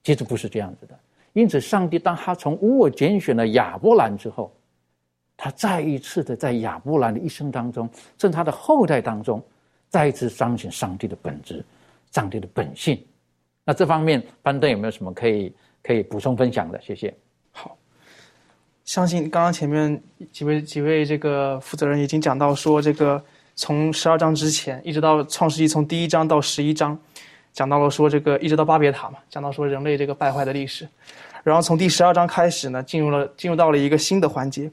[0.02, 0.98] 其实不是这样子的。
[1.32, 4.52] 因此，上帝当他从乌尔拣选了亚伯兰之后，
[5.36, 9.42] 他再一次的在亚伯兰的一生当中，甚至他的后代当中，
[9.88, 11.64] 再一次彰显上帝的本质、
[12.12, 13.02] 上帝的本性。
[13.64, 16.80] 那这方面，班登有没有什么可以可以补充分享的？
[16.80, 17.14] 谢谢。
[17.52, 17.76] 好，
[18.84, 20.02] 相信刚刚前面
[20.32, 23.22] 几位几位这个负责人已经讲到说，这个
[23.54, 26.98] 从十二章之前，一直到创世纪从第一章到十一章，
[27.52, 30.88] 讲到了说这个一直到巴别塔嘛，讲到说人类这个败坏的历史，
[31.44, 34.70] 然后从第十二章开始呢，进入了进入到了一个新的环节，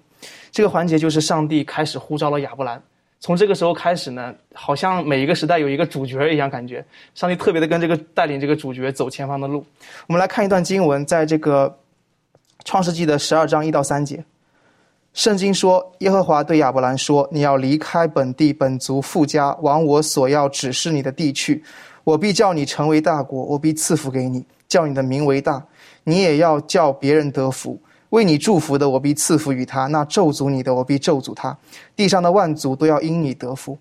[0.51, 2.81] 这个环节就是上帝开始呼召了亚伯兰。
[3.21, 9.65] 从这个时候开始呢，好像每一个时代有一个主角一样，感觉上帝特别的跟这个带领这个主角走前方的路。
[10.07, 11.77] 我们来看一段经文，在这个
[12.63, 14.23] 创世纪的十二章一到三节，
[15.13, 21.61] 圣经说：“耶和华对亚伯兰说，你要离开本地本族富家，往我所要指示你的地去。
[22.05, 25.61] 我必叫你成为大国，我必赐福给你，叫你的名为大，
[26.05, 27.77] 你也要叫别人得福。”
[28.09, 31.55] 为你祝福的，我必赐福于他；那咒诅你的，我必咒诅他。
[31.95, 33.77] 地上的万族都要因你得福。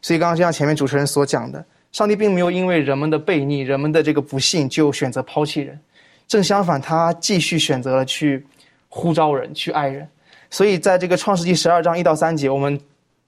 [0.00, 1.62] 所以，刚刚就像前面主持人所讲的，
[1.92, 5.78] 上帝并没有因为人们的悖逆、人们的这个不幸就选择抛弃人，
[6.26, 8.46] 正相反，他继续选择了去
[8.88, 10.08] 呼召人、去爱人。
[10.50, 12.80] 所以，在这个创世纪十二章一到三节，我们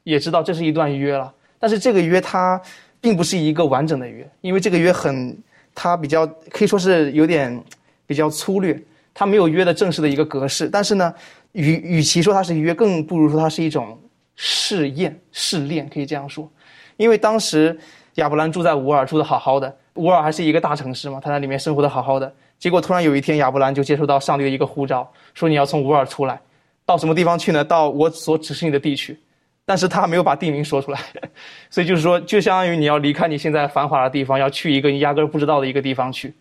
[0.05, 1.31] 也知道这是一段约了。
[1.59, 2.59] 但是，这个约它
[3.01, 5.37] 并不是一个完整的约，因为这个约很，
[5.75, 7.63] 它比较可以说是有点
[8.07, 8.81] 比较粗略。
[9.21, 11.15] 它没有约的正式的一个格式，但是呢，
[11.53, 14.01] 与与其说它是约，更不如说它是一种
[14.35, 16.51] 试验、试炼，可以这样说。
[16.97, 17.79] 因为当时
[18.15, 22.35] 亚伯兰住在乌尔，住的好好的，乌尔还是一个大城市嘛，他在里面生活的好好的。
[22.59, 26.41] 结果突然有一天，亚伯兰就接收到上帝的一个呼召，说你要从乌尔出来，
[26.87, 27.63] 到什么地方去呢？
[27.63, 29.21] 到我所指示你的地区。
[29.67, 30.99] 但是他没有把地名说出来，
[31.69, 36.35] 所以就是说，就相当于你要离开你现在繁华的地方，要去一个你压根儿不知道的一个地方去。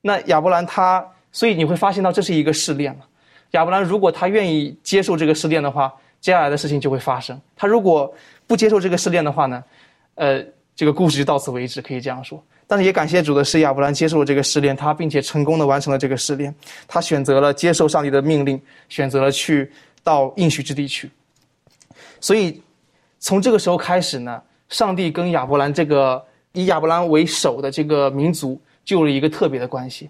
[0.00, 1.06] 那亚伯兰他。
[1.32, 3.00] 所以你会发现到这是一个试炼了。
[3.52, 7.38] 亚伯兰如果他愿意接受这个试炼的话，接下来的事情就会发生。
[7.56, 8.12] 他如果
[8.46, 9.64] 不接受这个试炼的话呢，
[10.14, 10.44] 呃，
[10.76, 12.42] 这个故事就到此为止，可以这样说。
[12.66, 16.54] 但是也感谢主的是，亚伯兰接受了这个试炼，他并且成功的完成了这个试炼。
[16.86, 19.70] 他选择了接受上帝的命令，选择了去
[20.02, 21.10] 到应许之地去。
[22.20, 22.62] 所以
[23.18, 30.08] 从这个时候开始呢，上帝跟亚伯兰这个以亚伯兰为首的这个民族就有了一个特别的关系。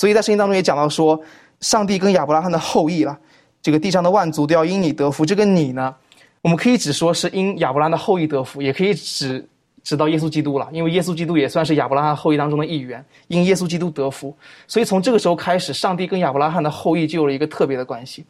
[0.00, 1.20] 所以在圣经当中也讲到说，
[1.60, 3.18] 上帝跟亚伯拉罕的后裔了，
[3.60, 5.26] 这个地上的万族都要因你得福。
[5.26, 5.94] 这个你呢，
[6.40, 9.46] 我们可以只说是因亚伯拉罕的后裔得福，也可以指
[9.82, 14.34] 指到耶稣基督了，因为耶稣基督也算是亚伯拉罕后裔当中的一员，因耶稣基督得福。
[14.66, 18.24] 所以从这个时候开始，上帝跟亚伯拉罕的后裔就有了一个特别的关系。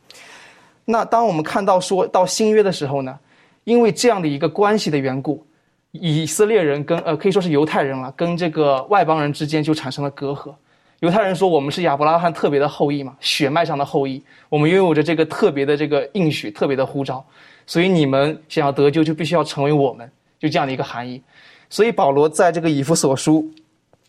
[0.84, 3.16] 那当我们看到说到新约的时候呢，
[3.62, 5.46] 因为这样的一个关系的缘故，
[5.92, 10.52] 以色列人跟呃可以说是犹太人了，跟这个外邦人之间就产生了隔阂。
[11.00, 17.24] 犹太人说：“我们是亚伯拉罕特别的后裔嘛，血脉上的后裔，我们拥有着这个特别的这个应许，特别的呼召，
[17.66, 21.22] 所以你们想要得救，就必须要成为我们，就这样的一个含义。
[21.70, 23.50] 所以保罗在这个以弗所书，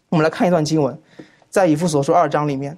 [0.09, 0.99] 我们来看一段经文，
[1.49, 2.77] 在以弗所书二章里面，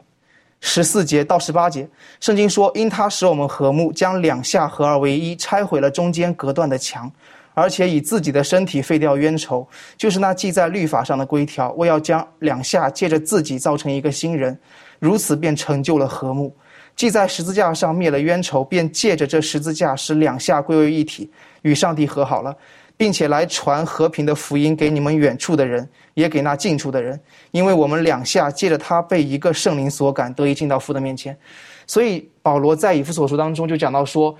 [0.59, 1.89] 十四节到十八节，
[2.19, 7.11] 圣经说：因他使我们和睦，将两下合而为一，拆毁了中间隔断的墙。”
[7.53, 11.71] 而且以自己的身体废掉冤仇，就是那记在律法上的规条。
[11.77, 14.57] 我要将两下借着自己造成一个新人，
[14.99, 16.55] 如此便成就了和睦。
[16.95, 21.29] 记在十字架上灭了冤仇，便借着这十字架使两下归为一体，
[21.63, 22.55] 与上帝和好了，
[22.97, 27.19] 并且来传和平的福音给你们远处的人，也给那近处的人。
[27.51, 31.37] 因为我们两下借着他被一个圣灵所感，得以进到父的面前。
[31.85, 34.35] 所以保罗在以弗所书当中就讲到说。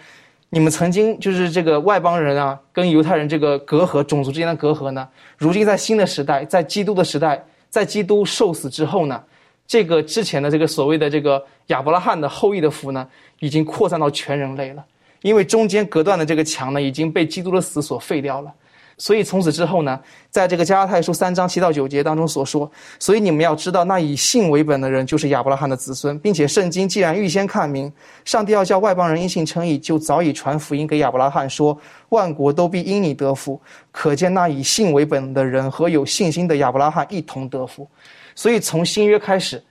[0.54, 5.10] 你们曾经就是这个外邦人啊，跟犹太人这个隔阂，种族之间的隔阂呢？
[5.36, 9.20] 如今在新的时代，在基督的时代，在基督受死之后呢，
[9.66, 13.08] 这个之前的这个所谓的这个亚伯拉罕的后裔的福呢，
[13.40, 14.86] 已经扩散到全人类了，
[15.24, 18.54] 因为中间隔断的这个墙呢，已经被基督的死所废掉了。
[18.98, 27.92] 所以从此之后呢，在这个加拉太书三章七到九节当中所说，所以你们要知道，那以信为本的人就是亚伯拉罕的子孙，并且圣经既然预先看明，
[28.24, 31.78] 上帝要叫外邦人因信称义，就早已传福音给亚伯拉罕说，
[32.10, 33.60] 万国都必因你得福。
[33.92, 37.88] 可见那以信为本的人和有信心的亚伯拉罕一同得福。
[38.36, 39.62] 所以从新约开始，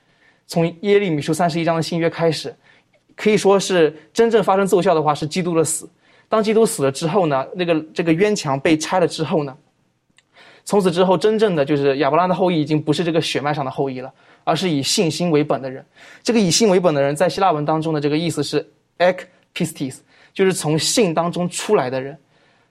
[0.46, 2.54] 从耶利米书三十一章的新约开始，
[3.16, 5.88] 可以说是真正发生奏效的话是基督的死。
[6.32, 9.54] 当基督死了之后呢，那个这个冤墙被拆了之后呢，
[10.64, 14.10] 从此之后，真正的就是亚伯拉罕的后裔已经不是这个血脉上的后裔了，
[14.42, 15.84] 而是以信心为本的人。
[16.22, 18.66] 这个以信为本的人，在希腊文当中的这个意思是
[18.96, 19.18] ek
[19.54, 19.98] pistis，
[20.32, 22.16] 就是从信当中出来的人。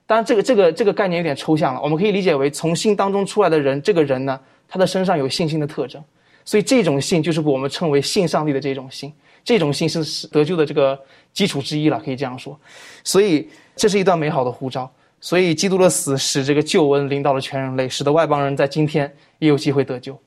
[0.08, 6.02] 当然，这个这个这个概念有点抽象了，我们可以理解为从信当中出来的人，这个人呢，他的身上有信心的特征，
[6.44, 9.12] 所以这种信就是我们称为信上帝的这种信。
[9.44, 10.98] 这种信是得救的这个
[11.32, 12.58] 基础之一了，可以这样说。
[13.04, 14.90] 所以这是一段美好的呼召。
[15.24, 20.20] 所以基督的死使这个救恩临到了全人类，使得外邦人在今天也有机会得救。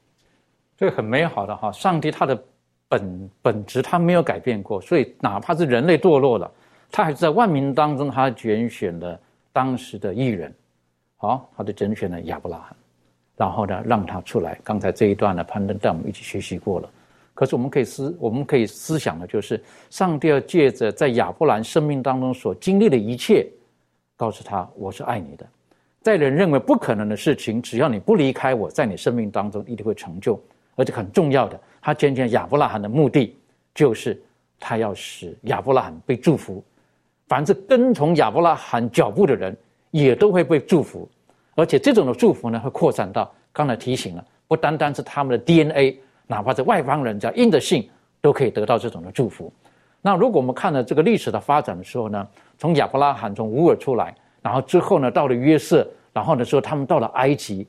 [0.78, 2.42] 这很美好的哈，上帝他的
[2.88, 6.50] 本本质他没有改变过，所以哪怕是人类堕落了，
[6.90, 9.20] 他还是在万民当中他拣选了
[9.52, 10.56] 当时的艺人，
[11.18, 12.74] 好，他就拣选了亚伯拉罕，
[13.36, 14.58] 然后呢让他出来。
[14.64, 16.90] 刚才这一段呢，攀登带我们一起学习过了。
[17.36, 23.46] 可是我们可以思，我们可以思想的就是，上帝要借着在亚伯兰生命当中所经历的一切，
[24.16, 25.46] 告诉他我是爱你的，
[26.02, 30.42] 在人认为不可能的事情，只要你不离开我，在你生命当中一定会成就。
[30.78, 33.36] 而且很重要的，他拣选亚伯拉罕的目的，
[33.74, 34.22] 就是
[34.60, 36.64] 他要使亚伯拉罕被祝福，
[37.28, 39.56] 凡是跟从亚伯拉罕脚步的人，
[39.92, 41.08] 也都会被祝福。
[41.56, 46.00] 而且这种的祝福呢，会扩散到刚才提醒了，不单单是他们的 DNA。
[46.28, 47.90] 哪怕是外邦人，只要印着信，
[48.22, 49.52] 都可以得到这种的祝福。
[50.02, 57.68] 那如果我们看了这个历史的发展的时候呢，从亚伯拉罕从乌尔出来，然后之后呢到了约瑟，然后呢，说他们到了埃及，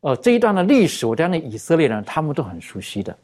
[0.00, 3.16] 呃，这一段的历史，我相信以色列人他们都很熟悉的，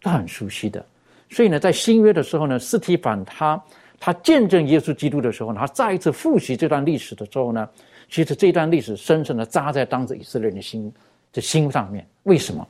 [0.00, 0.84] 都很熟悉的。
[1.28, 3.62] 所以呢，在新约的时候呢，斯提凡他
[4.00, 7.68] 他见证耶稣基督的时候呢，他再一次复习这段历史的时候呢，
[8.08, 10.92] 其实这段历史深深的扎在当时以色列人的心
[11.32, 12.06] 的心上面。
[12.22, 12.66] 为什么？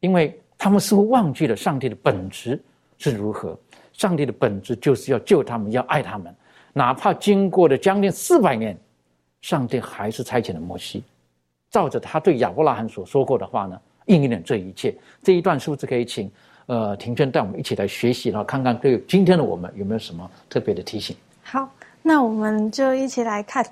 [0.00, 2.60] 因为他们似乎忘记了上帝的本质
[2.98, 3.58] 是如何。
[3.92, 6.32] 上帝的本质就是要救他们，要爱他们，
[6.72, 8.78] 哪怕经过了将近四百年，
[9.40, 11.02] 上帝还是差遣了摩西，
[11.68, 14.94] 照着他对亚伯拉罕所说过的话呢，应验了这一切。
[15.20, 16.30] 这一段是不是可以请
[16.66, 21.16] 呃庭娟带我们一起来学习，然后看看对今天的我们有没有什么特别的提醒？
[21.42, 21.68] 好，
[22.00, 23.66] 那我们就一起来看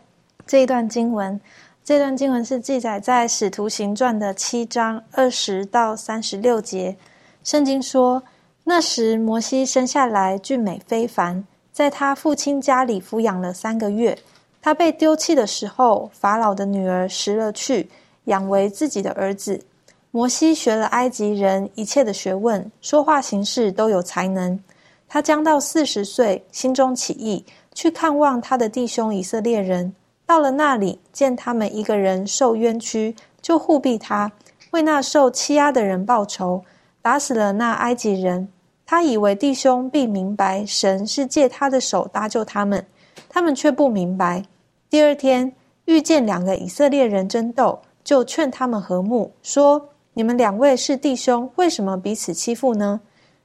[0.44, 1.40] 这一段经文。
[1.86, 6.96] 这段经文是记载在《使徒行传》的七章二十到三十六节。
[7.44, 8.24] 圣经说
[8.64, 14.18] ：“那时摩西生下来俊美非凡，在他父亲家里抚养了三个月。
[14.60, 17.88] 他被丢弃的时候，法老的女儿拾了去，
[18.24, 19.62] 养为自己的儿子。
[20.10, 24.58] 摩西学了埃及人一切的学问，说话行事都有才能。
[25.06, 29.94] 他将到四十岁，心中起意，去看望他的弟兄以色列人。”
[30.26, 34.32] 到了那里，见他们一个人受冤屈，就护庇他，
[34.72, 36.64] 为那受欺压的人报仇，
[37.00, 38.48] 打死了那埃及人。
[38.84, 42.84] 他以为弟兄必明白，神是借他的手搭救他们，
[43.28, 44.42] 他们却不明白。
[44.90, 45.52] 第二天
[45.84, 53.00] 遇见两个以色列人争斗，就劝他们和睦，说：“你们两位是弟兄，为什么彼此欺负呢？”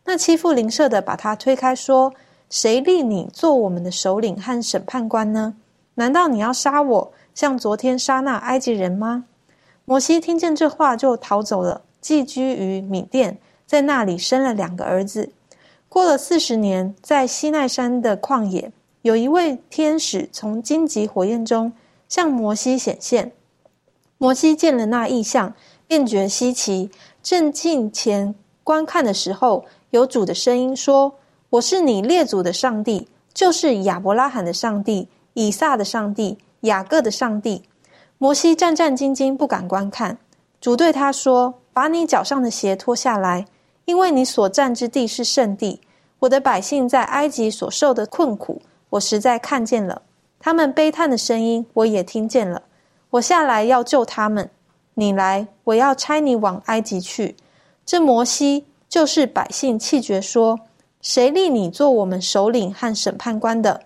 [0.05, 2.11] 那欺负邻舍的把他推开，说
[2.49, 5.55] ：“谁立你做我们的首领和审判官呢？”
[6.01, 9.25] 难道你要杀我，像昨天杀那埃及人吗？
[9.85, 13.37] 摩西听见这话，就逃走了，寄居于米甸，
[13.67, 15.29] 在那里生了两个儿子。
[15.87, 18.71] 过了四十年，在西奈山的旷野，
[19.03, 21.71] 有一位天使从荆棘火焰中
[22.09, 23.31] 向摩西显现。
[24.17, 25.53] 摩西见了那异象，
[25.85, 26.89] 便觉稀奇，
[27.21, 28.33] 正近前
[28.63, 31.13] 观看的时候，有主的声音说
[31.51, 37.63] ：“我是你列祖的上帝，就是亚伯拉罕的上帝。”以撒的上帝，雅各的上帝，
[38.17, 40.17] 摩西战战兢兢，不敢观看。
[40.59, 43.45] 主对他说：“把你脚上的鞋脱下来，
[43.85, 45.81] 因为你所站之地是圣地。
[46.19, 48.61] 我的百姓在埃及所受的困苦，
[48.91, 50.03] 我实在看见了；
[50.39, 52.61] 他们悲叹的声音，我也听见了。
[53.09, 54.49] 我下来要救他们。
[54.93, 57.35] 你来，我要差你往埃及去。
[57.85, 60.59] 这摩西就是百姓气绝说：
[61.01, 63.81] 谁立你做我们首领和审判官的？”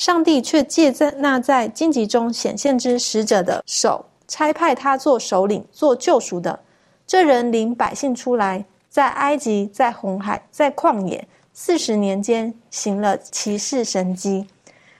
[0.00, 6.58] 上帝却借在那在荆棘中显现之使者的手，差派他做首领、做救赎的。
[7.06, 11.22] 这人领百姓出来，在埃及、在红海、在旷野
[11.52, 14.46] 四十年间行了奇事神迹。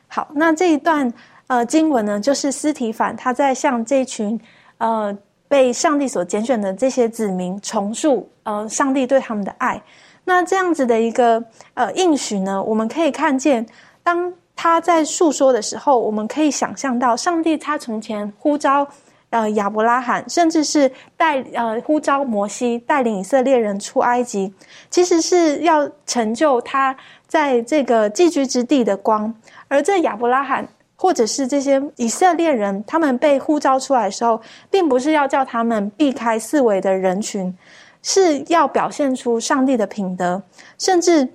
[0.07, 1.11] 好，那这一段
[1.47, 4.39] 呃经文呢，就是斯提凡他在向这群
[4.77, 5.17] 呃
[5.49, 9.83] 被上帝所拣选的这些子民重述呃上帝对他们的爱。
[10.25, 11.43] 那这样子的一个
[11.73, 13.67] 呃应许呢，我们可以看见
[14.03, 14.31] 当。
[14.63, 18.87] 他在诉说的时候，我们可以想象到，上帝他从前呼召
[19.31, 24.53] 呃亚伯拉罕，甚至是带呃呼召摩西带领以色列人出埃及，
[24.91, 26.95] 其实是要成就他
[27.27, 29.35] 在这个寄居之地的光。
[29.67, 34.39] 而这亚伯拉罕或者是这些以色列人，他们被呼召出来的时候，
[34.71, 37.57] 并不是要叫他们避开四围的人群，
[38.03, 40.43] 是要表现出上帝的品德，
[40.77, 41.27] 甚至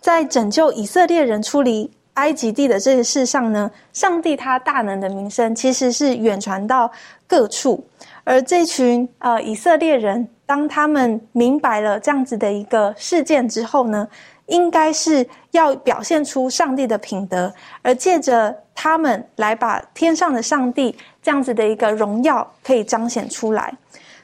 [0.00, 6.90] 在拯救以色列人出离埃及地的这个事上呢，上帝他大能的名声其实是远传到
[7.26, 7.82] 各处，
[8.24, 14.06] 而这群呃以色列人，当他们明白了这样子的一个事件之后呢，
[14.46, 17.52] 应该是要表现出上帝的品德，
[17.82, 23.74] 而借着他们来把天上的上帝这样子的一个荣耀可以彰显出来。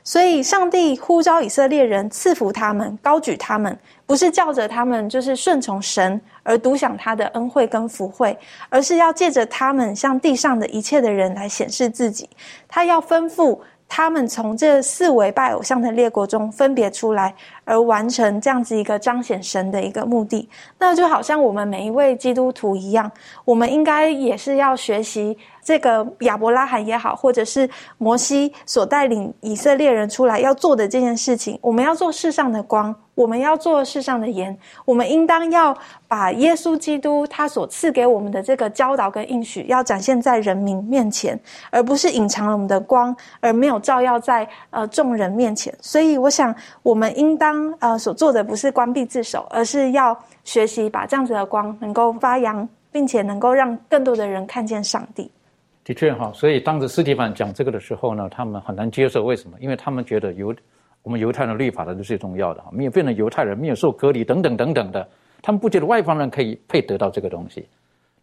[0.04, 8.36] 所以，上帝呼召以色列人赐福他们，高举他们，不是叫着他们就是顺从神而独享他的恩惠跟福惠，
[8.68, 12.28] 而是要借着他们向地上的一切的人来显示自己。
[12.68, 13.58] 他要吩咐。
[13.94, 17.34] 他们从这四围拜偶像的列国中分别出来，
[17.64, 20.48] 而完成这样子一个彰显神的一个目的。
[20.78, 23.10] 那就好像我们每一位基督徒一样，
[23.44, 31.58] 我们应该也是要学习这个亚伯拉罕也好，或者是摩西所带领以色列人出来要做的这件事情。
[31.62, 32.94] 我们要做世上的光。
[33.14, 34.56] 我们要做世上的盐，
[34.86, 35.76] 我们应当要
[36.08, 41.38] 把耶稣基督他所赐给我们的这个教导跟应许，要展现在人民面前，
[41.70, 45.72] 而不是隐藏了我们的光，而没有照耀在呃众人面前。
[45.82, 55.30] 所以，我想我们应当呃所做的不是关闭自守，而是要学习把这样子的光能够发扬，并且能够让更多的人看见上帝。
[55.84, 59.56] 的确哈，所以当着斯蒂凡讲这个的时候呢，他们很难接受，为什么？
[59.60, 60.54] 因为他们觉得犹。
[61.04, 65.08] 我们犹太人律法的是最重要的哈，没有变成犹太人，没有受隔离等等等等的，
[65.42, 67.68] 他们不觉得外邦人可以配得到这个东西。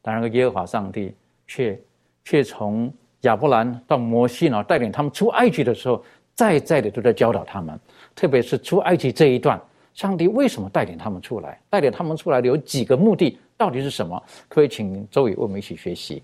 [0.02, 1.14] 当然，耶和华上帝
[1.46, 1.78] 却
[2.24, 2.90] 却从
[3.24, 6.02] 亚伯兰到摩西呢，带领他们出埃及的时候，
[6.36, 7.78] 再再的都在教导他们，
[8.20, 9.58] 特别是出埃及这一段，
[9.94, 11.58] 上帝为什么带领他们出来？
[11.70, 14.22] 带领他们出来的有几个目的，到底是什么？
[14.50, 16.22] 可以请周宇为我们一起学习。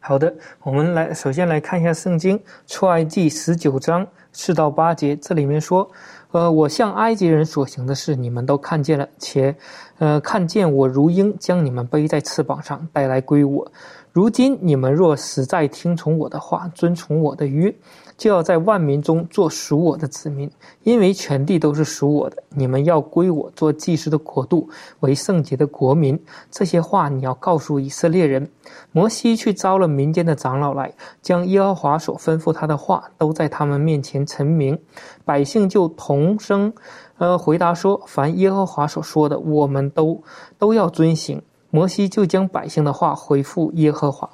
[0.00, 0.34] 好的，
[0.64, 4.04] 我们来首先来看一下圣经出埃及十九章。
[4.32, 5.88] 四到八节，这里面说，
[6.32, 9.54] 呃，我向埃及人所行的事，你们都看见了，且，
[9.98, 13.70] 呃，看见我如鹰将你们背在翅膀上带来归我。
[14.12, 17.72] 如今你们若实在听从我的话，遵从我的约。
[18.16, 20.50] 就要在万民中做属我的子民，
[20.84, 22.42] 因为全地都是属我的。
[22.50, 24.68] 你们要归我做祭司的国度，
[25.00, 26.18] 为圣洁的国民。
[26.50, 28.50] 这些话你要告诉以色列人。
[28.92, 34.78] 摩西去招了民间的长老来，将耶和华所吩咐他的话都在他们面前陈明。
[35.24, 36.72] 百姓就同声，
[37.18, 40.22] 呃，回答说：凡耶和华所说的，我们都
[40.58, 41.42] 都要遵行。
[41.70, 44.30] 摩西就将百姓的话回复耶和华。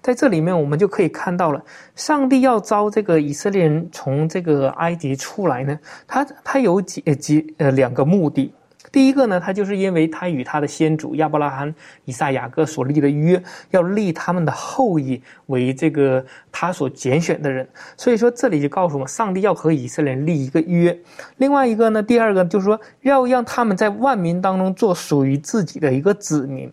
[0.00, 1.62] 在这里面，我们就可以看到了，
[1.94, 8.52] 上帝要招这个以色列人从这个埃及出来呢，他他有几几呃两个目的。
[8.92, 11.74] 第一个呢，他就是因为他与他的先祖亚伯拉罕、
[12.04, 17.68] 以撒、雅各所立的约，要立他们的后裔为这个他所拣选的人。
[17.96, 20.98] 所以说，这里就告诉我们，上帝要和以色列人立一个约。
[21.36, 26.72] 另外一个呢，第二个就是说，要让他们在万民当中做属于自己的一个子民。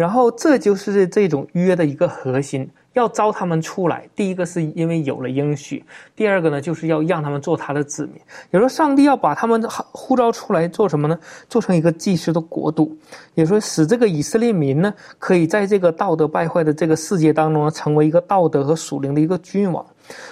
[0.00, 4.08] 然后，这就是这种约的一个核心，要招他们出来。
[4.14, 5.84] 第一个是因为有了应许，
[6.14, 8.14] 第二个呢，就是要让他们做他的子民。
[8.50, 9.62] 也说上帝要把他们
[9.92, 11.18] 呼召出来做什么呢？
[11.48, 12.96] 做成一个祭司的国度，
[13.34, 19.84] 也说使这个以色列民呢，可以在这个道德败坏的这个世界当中，成为一个道德和属灵的一个君王。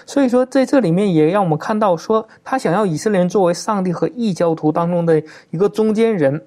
[0.04, 6.44] 所以说，在这里面也让我们看到，说他想要以色列人作为上帝和异教徒当中的一个中间人，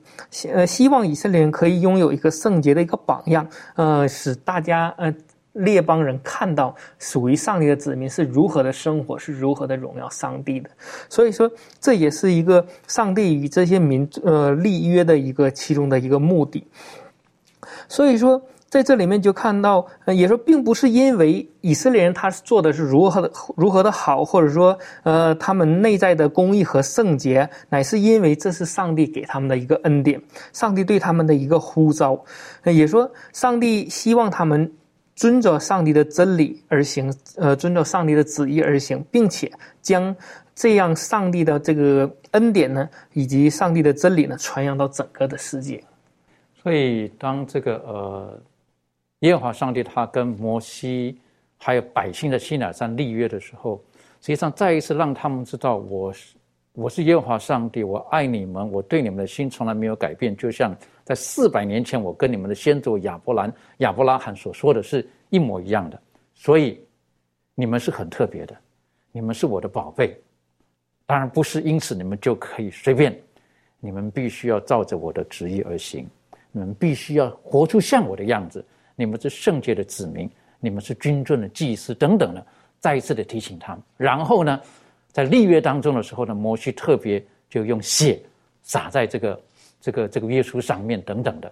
[0.52, 5.14] 呃，希望以色列人可以拥有一个圣洁的一个榜样，呃，使大家呃
[5.54, 10.70] 列邦人看到属于上帝的子民是如何的生活，是如何的荣耀上帝的。
[11.10, 16.66] 所以说，这也是一个上帝与这些民呃立约的一个其中的一个目的。
[17.88, 18.42] 所以说。
[18.72, 19.86] 在这里面就看到，
[20.16, 30.22] 也说并不是因为以色列人他做的是如何的如何的好，或者说，呃，他们内在的公义和圣洁，乃是因为这是上帝给他们的一个恩典，
[30.54, 32.24] 上帝对他们的一个呼召，
[32.64, 34.72] 也说上帝希望他们
[35.22, 40.16] 遵着上帝的真理而行，呃，遵着上帝的旨意而行，并且将
[40.56, 45.84] 这样上帝的这个恩典呢，以及上帝的真理呢，传扬到整个的世界。
[46.64, 48.42] 所以当这个呃。
[49.20, 51.16] 耶和华上帝他跟摩西
[51.60, 53.80] 还有百姓的西乃山立约的时候，
[54.20, 56.34] 实际上再一次让他们知道，我是
[56.82, 66.02] 我是耶和华上帝，我爱你们，我对你们的心从来没有改变，就像在四百年前我跟你们的先祖亚伯兰、亚伯拉罕所说的是一模一样的。
[66.34, 66.84] 所以
[67.54, 68.58] 你们是很特别的，
[69.12, 70.20] 你们是我的宝贝。
[71.06, 73.16] 当然不是因此你们就可以随便，
[73.80, 76.10] 你们必须要照着我的旨意而行，
[76.52, 78.66] 你们必须要活出像我的样子。
[78.96, 80.28] 你们是圣洁的子民，
[80.60, 82.44] 你们是君尊的祭司等等的，
[82.80, 83.84] 再一次的提醒他们。
[83.98, 84.60] 然后呢，
[85.12, 88.20] 在立约当中的时候呢，摩西特别就用血
[88.64, 89.42] 洒在这个
[89.82, 91.52] 这个这个约书上面等等的。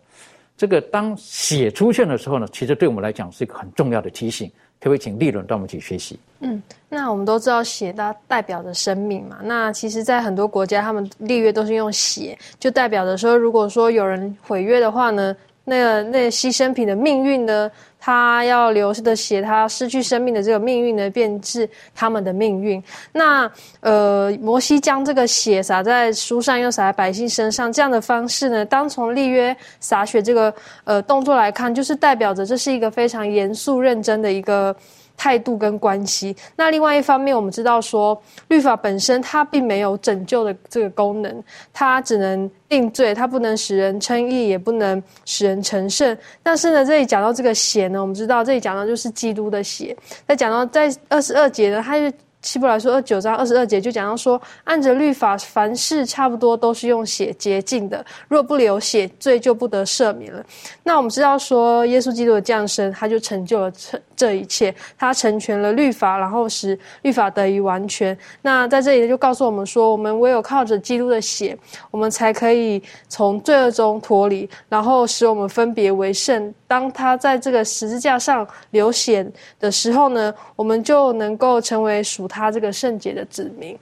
[0.57, 4.49] 这个当血出现的时候呢，其实对我们来讲是一个很重要的提醒。
[4.81, 6.17] 可不可以请立伦带我们去学习？
[6.39, 9.39] 嗯，那我们都知道血它代表着生命嘛。
[9.43, 15.35] 那其实，在很多国家，他们立约都是用血，就代表着说，如果说有人毁约的话呢。
[15.65, 17.69] 那那牺牲品的命运呢？
[17.99, 22.81] 他要流失的血，他失去生命的这个命运呢，便是他们的命运。
[23.11, 30.53] 那呃，摩西将这个血洒在书上，又洒在百姓身上，这样的方式呢，当从立约洒血这个
[30.85, 34.75] 呃动作来看，就是代表着这是一个非常严肃认真的一个。
[35.19, 36.33] 态度跟关系。
[36.55, 41.43] 那另外一方面，我们知道说，律法本身它并没有拯救的这个功能，
[41.73, 46.17] 它只能定罪，它不能使人称义，也不能使人成圣。
[46.41, 49.93] 但是呢，这里讲到这个血呢，我们知道这里讲到就是基督的血。
[50.25, 52.15] 在讲到在二十二节呢，它就。
[52.41, 60.41] 希伯来说二九章二十二节就讲到说，按着律法，凡事差不多都是用血洁净的，若不流血，罪就不得赦免了。
[60.83, 68.17] 那我们知道说，耶稣基督的降生，他就成就了这这一切，他成全了律法，然后使律法得以完全。
[68.41, 71.57] 那在这里就告诉我们说，我们唯有靠着基督的血，
[71.91, 76.53] 我们才可以从罪恶中脱离，然后使我们分别为圣。
[76.69, 79.27] 当他在这个十字架上流血
[79.59, 83.75] 的时候呢，我们就能够成为属他这个圣洁的子民。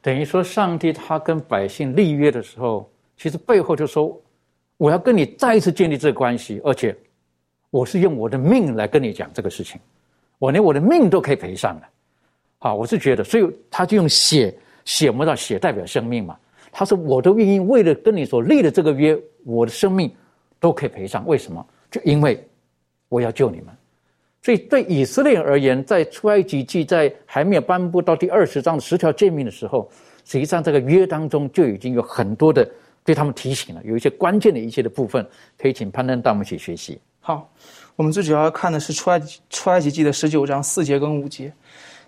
[0.00, 4.20] 等于说，上帝他跟百姓立约的时候，其实背后就说，
[4.76, 6.92] 我要跟你再一次建立这个关系，而且
[7.70, 9.80] 我是用我的命来跟你讲这个事情，
[10.40, 11.82] 我连我的命都可以赔上了。
[12.58, 14.52] 好，我是觉得，所以他就用血，
[14.84, 16.36] 血磨到血代表生命嘛。
[16.72, 20.12] 他说，我都愿意为了跟你所立的这个约，我的生命
[20.58, 21.24] 都可以赔上。
[21.24, 21.64] 为什么？
[21.92, 22.42] 就因为
[23.08, 23.66] 我要救你们，
[24.42, 29.88] 所以对以色列而言，在出埃及记在还没有颁布到第二十章的十条诫命的时候，
[30.24, 32.66] 实际上这个约当中就已经有很多的
[33.04, 35.24] 对他们提醒了，有一些关键的一些的部分，
[35.58, 36.98] 可以请攀登带我们一起学习。
[37.20, 37.52] 好，
[37.94, 41.52] 我们最主要要看的是出埃及出埃及记的十九章四节跟五节。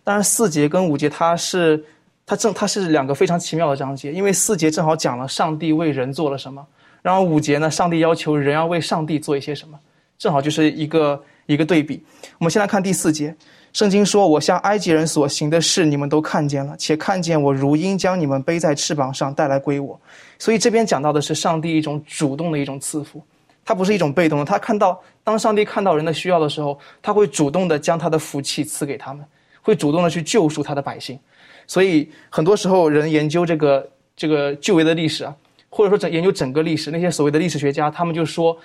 [0.02, 1.84] 当然，四节跟五节它是
[2.24, 6.66] 它正它是两个非常奇妙的章节，因为四节正好讲了上帝为人做了什么。
[7.04, 9.78] 然后五节呢，上帝要求人要为上帝做一些什么，
[10.16, 12.02] 正好就是一个一个对比。
[12.38, 13.36] 我们先来看第四节，
[13.74, 20.00] 圣经说：“我向埃及人所行的事，你们都看见了，且看见我如鹰将你们背在翅膀上带来归我。”
[20.40, 23.22] 所以这边讲到的是上帝一种主动的一种赐福，
[23.66, 24.44] 它不是一种被动的。
[24.46, 29.22] 他看到当上帝看到人的需要的时候，他会主动的将他的福气赐给他们，
[29.60, 31.18] 会主动的去救赎他的百姓。
[31.66, 33.86] 所以很多时候人研究这个
[34.16, 35.36] 这个旧约的历史啊。
[35.74, 38.56] 或者说，整研究整个历史，那些所谓的历史学家，他们就说，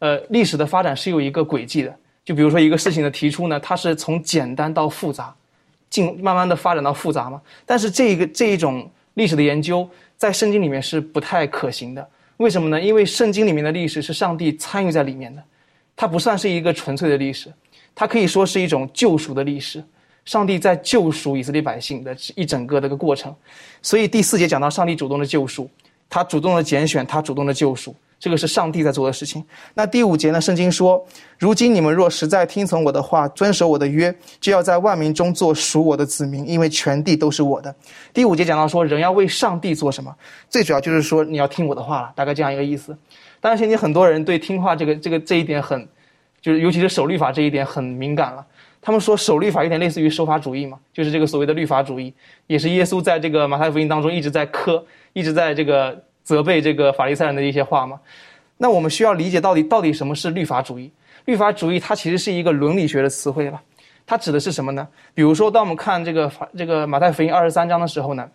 [0.00, 1.96] 呃，历史的发展是有一个轨迹的。
[2.26, 5.34] 就比如说一个事情的提出呢，它是从简单到复杂，
[5.88, 7.40] 进慢慢的发展到复杂嘛。
[7.64, 9.88] 但是这一个这一种历史的研究，
[10.18, 12.06] 在圣经里面是不太可行的。
[12.36, 12.78] 为什么呢？
[12.78, 15.42] 因为圣经里面的历史是上帝参与在里面的，
[15.96, 17.50] 它不算是一个纯粹的历史，
[17.94, 19.82] 它可以说是一种救赎的历史。
[20.26, 23.34] 上帝在救赎以色列百姓的一整个这个过程。
[23.80, 25.66] 所以第四节讲到上帝主动的救赎。
[26.10, 29.44] 他主动的拣选，他主动的救赎，这个是上帝在做的事情。
[29.74, 30.40] 那第五节呢？
[30.40, 31.04] 圣经说
[31.38, 37.74] ：“如今你们若实在听从我的话，遵守我的约，就要在万民中做属我的子民，因为全地都是我的。”
[38.12, 40.14] 第五节讲到说，人要为上帝做什么？
[40.48, 42.96] 最主要就是说你要听我的话了，大概这样一个意思。
[43.40, 45.86] 当然，现在很多人对听话这个这个这一点很，
[46.40, 48.44] 就是尤其是守律法这一点很敏感了。
[48.80, 52.14] 他们说守律法有点类似于守法主义嘛，就是这个所谓的律法主义，
[52.46, 54.82] 也是耶稣在这个马太福音当中一直在磕。
[55.12, 57.98] 一直在这个责备这个法利赛人的一些话嘛，
[58.56, 60.90] 那我们需要理解到底到底什么是律法主义？
[61.24, 63.60] 律法主义它其实是一个伦理学的词汇了，
[64.06, 64.88] 它指的是什么呢？
[65.14, 68.28] 比如说，当我们看这个法这个马太福音二十三章的时候呢，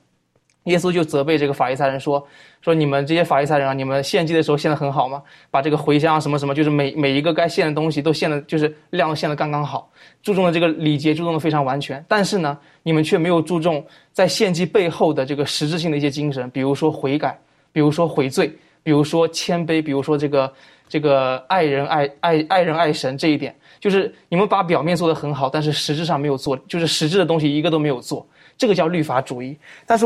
[0.66, 2.26] 耶稣就责备这个法利赛人说：
[2.62, 5.22] 说你们这些法利赛人啊，你们献祭的时候献的很好吗？
[5.52, 9.90] 把这个茴香啊什么什么，就是每每一个该献的东西都献的，就是量献的刚刚好，
[10.22, 12.58] 注重的这个礼节注重的非常完全，但是呢。
[12.86, 17.40] 你们却没有注重在献祭背后的这个实质性的一些精神，比如说悔改，
[17.72, 18.54] 比如说悔罪，
[18.84, 20.54] 比如说谦卑，比如说这个
[20.90, 29.58] 这个爱人爱爱爱人爱神这一点，就是你们把表面做得很好，但是实质上没有做，就是实质的东西一个都没有做，这个叫律法主义。
[29.86, 30.06] 但是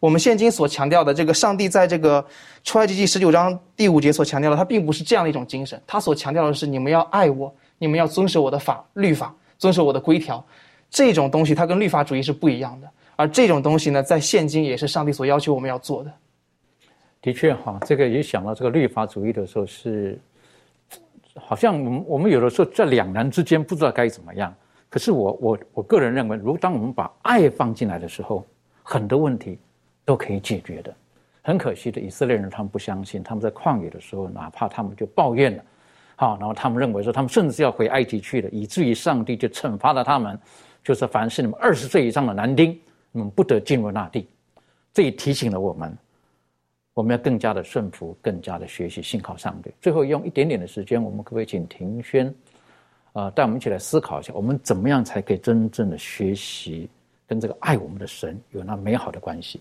[0.00, 2.24] 我们现今所强调的这个上帝在这个
[2.62, 10.44] 出埃及记十九章第五节所强调的，它并不是这样的一种精神，他所强调的是你们要爱我，你们要遵守我的法律法，遵守我的规条。
[10.90, 16.12] 这种东西它跟律法主义是不一样的，而这种东西呢，在现今也是上帝所要求我们要做的。
[17.20, 20.18] 的确哈，这个也想到这个律法主义的时候是，
[21.34, 24.54] 好像我们我们有的时候在两难之间不知道该怎么样。
[24.88, 28.46] 可是我我我个人认为，如当我们把爱放进来的时候，
[28.82, 29.58] 很多问题
[30.08, 30.94] 都可以解决的。
[31.42, 35.62] 很可惜的，以色列人他们不相信，他们在旷野的时候，哪怕他们就抱怨了，
[36.16, 40.38] 好，然后他们认为说他们甚至要回埃及去了，以至于上帝就惩罚了他们，
[40.82, 42.72] 就是凡是你们二十岁以上的男丁，
[43.12, 44.26] 你们不得进入那地。
[44.94, 45.94] 这也提醒了我们，
[46.94, 49.70] 我们要更加的顺服，更加的学习信靠上帝。
[49.78, 52.34] 最后用一点点的时间，我们可不可以请庭轩，
[53.12, 56.90] 啊，带我们一起来思考一下，我们怎么样才可以真正的学习
[57.26, 59.60] 跟这个爱我们的神有那美好的关系？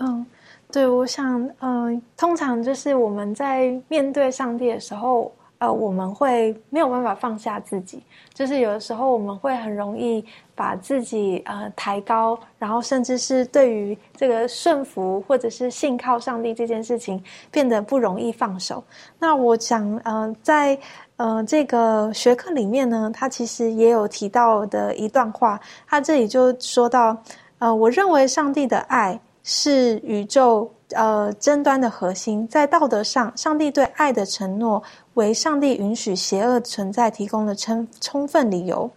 [0.00, 0.26] 嗯。
[0.72, 8.00] 对，我想，嗯，通常就是我们在面对上帝的时候，呃，我们会没有办法放下自己，
[8.32, 10.24] 就是有的时候我们会很容易
[10.54, 17.20] 把自己呃抬高，然后甚至是对于这个顺服或者是信靠上帝这件事情
[17.50, 18.80] 变得不容易放手。
[19.18, 20.78] 那我想，呃，在
[21.16, 27.16] 呃这个学科里面呢，他其实也有提到的一段话，他这里就说到，
[27.58, 29.18] 呃，我认为上帝的爱。
[29.42, 34.82] 是宇宙呃争端的核心，在道德上，上帝对爱的承诺
[35.14, 38.90] 为上帝允许邪恶存在提供的充充分理由。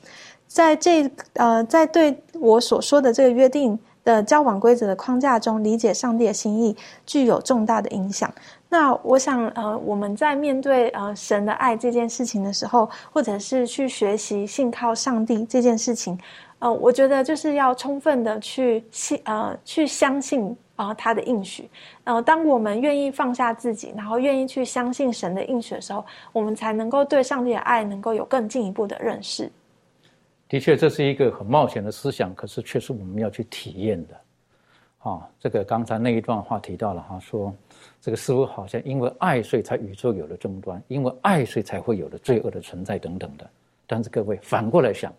[0.47, 6.75] 在这呃，在对我所说的这个约定的交往规则的框架中，理解上帝的心意
[7.07, 8.31] 具有重大的影响。
[8.69, 16.19] 那我想呃，我们在面对呃神的爱这件事情的时候，或者是去学习信靠上帝这件事情。
[16.63, 21.69] 呃，我觉得就是要充分的去信呃去相信啊他的应许，
[22.05, 29.51] 呃，当我们愿意放下自己，然后愿意去相信神的应许的时候，我们才能够对上帝的爱能够有更进一步的认识。
[30.47, 34.15] 的确，这是一个很冒险的思想，可是却是我们要去体验的。
[34.99, 37.53] 啊，这个刚才那一段话提到了哈，说
[37.99, 43.45] 这个似乎好像因为爱所以才宇宙有了争端，因为爱所以才会有了罪恶的存在等等的。
[43.85, 45.13] 但是各位反过来想。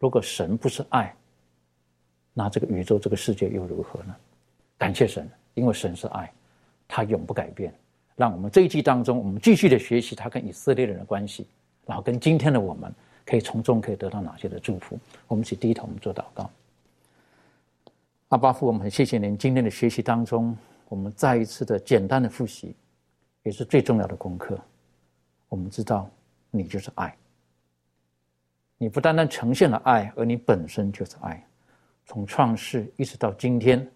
[0.00, 1.14] 如果神不是爱，
[2.32, 4.16] 那这个宇宙、这个世界又如何呢？
[4.78, 6.32] 感谢神，因为神是爱，
[6.88, 7.72] 他永不改变。
[8.16, 11.46] 让我们这一季当中，我们继续的学习他跟以色列人的关系，
[11.86, 12.92] 然后跟今天的我们，
[13.26, 14.98] 可以从中可以得到哪些的祝福？
[15.28, 16.50] 我们一起低头，我们做祷告。
[18.28, 20.56] 阿巴父，我们很谢谢您今天的学习当中，
[20.88, 22.74] 我们再一次的简单的复习，
[23.42, 24.58] 也是最重要的功课。
[25.48, 26.08] 我们知道，
[26.50, 27.14] 你就是爱。
[28.82, 31.46] 你不单单呈现了爱，而你本身就是爱。
[32.06, 33.86] 从创世一直到今天，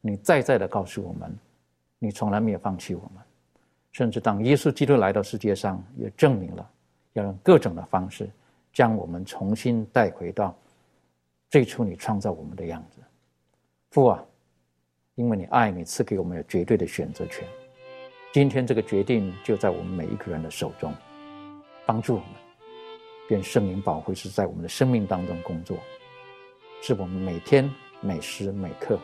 [0.00, 1.32] 你再再的告诉我们，
[2.00, 3.22] 你从来没有放弃我们。
[3.92, 6.70] 甚至当耶稣基督来到世界上，也证明了
[7.12, 8.28] 要用各种的方式
[8.72, 10.52] 将我们重新带回到
[11.48, 12.98] 最初你创造我们的样子。
[13.90, 14.24] 父啊，
[15.14, 17.46] 因为你爱你，赐给我们有绝对的选择权。
[18.32, 20.92] 今天这个决定就在我们每一个人的手中，
[21.86, 22.41] 帮助我们。
[23.28, 25.78] 愿圣灵保护是在我们的生命当中工作，
[26.82, 27.70] 是我们每天
[28.00, 28.98] 每时每刻，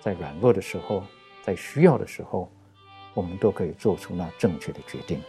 [0.00, 1.02] 在软弱的时候，
[1.42, 2.50] 在需要的时候，
[3.14, 5.22] 我们都可以做出那正确的决定。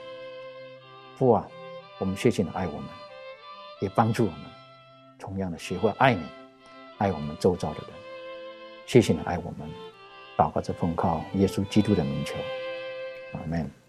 [1.15, 1.47] 父啊，
[1.99, 2.85] 我们谢谢你爱我们，
[3.81, 4.39] 也帮助我们
[5.19, 6.23] 同样的学会爱你，
[6.97, 7.89] 爱我们周遭的人。
[8.85, 9.69] 谢谢你爱我们，
[10.37, 12.35] 祷告着奉靠耶稣基督的名求，
[13.33, 13.86] 阿门。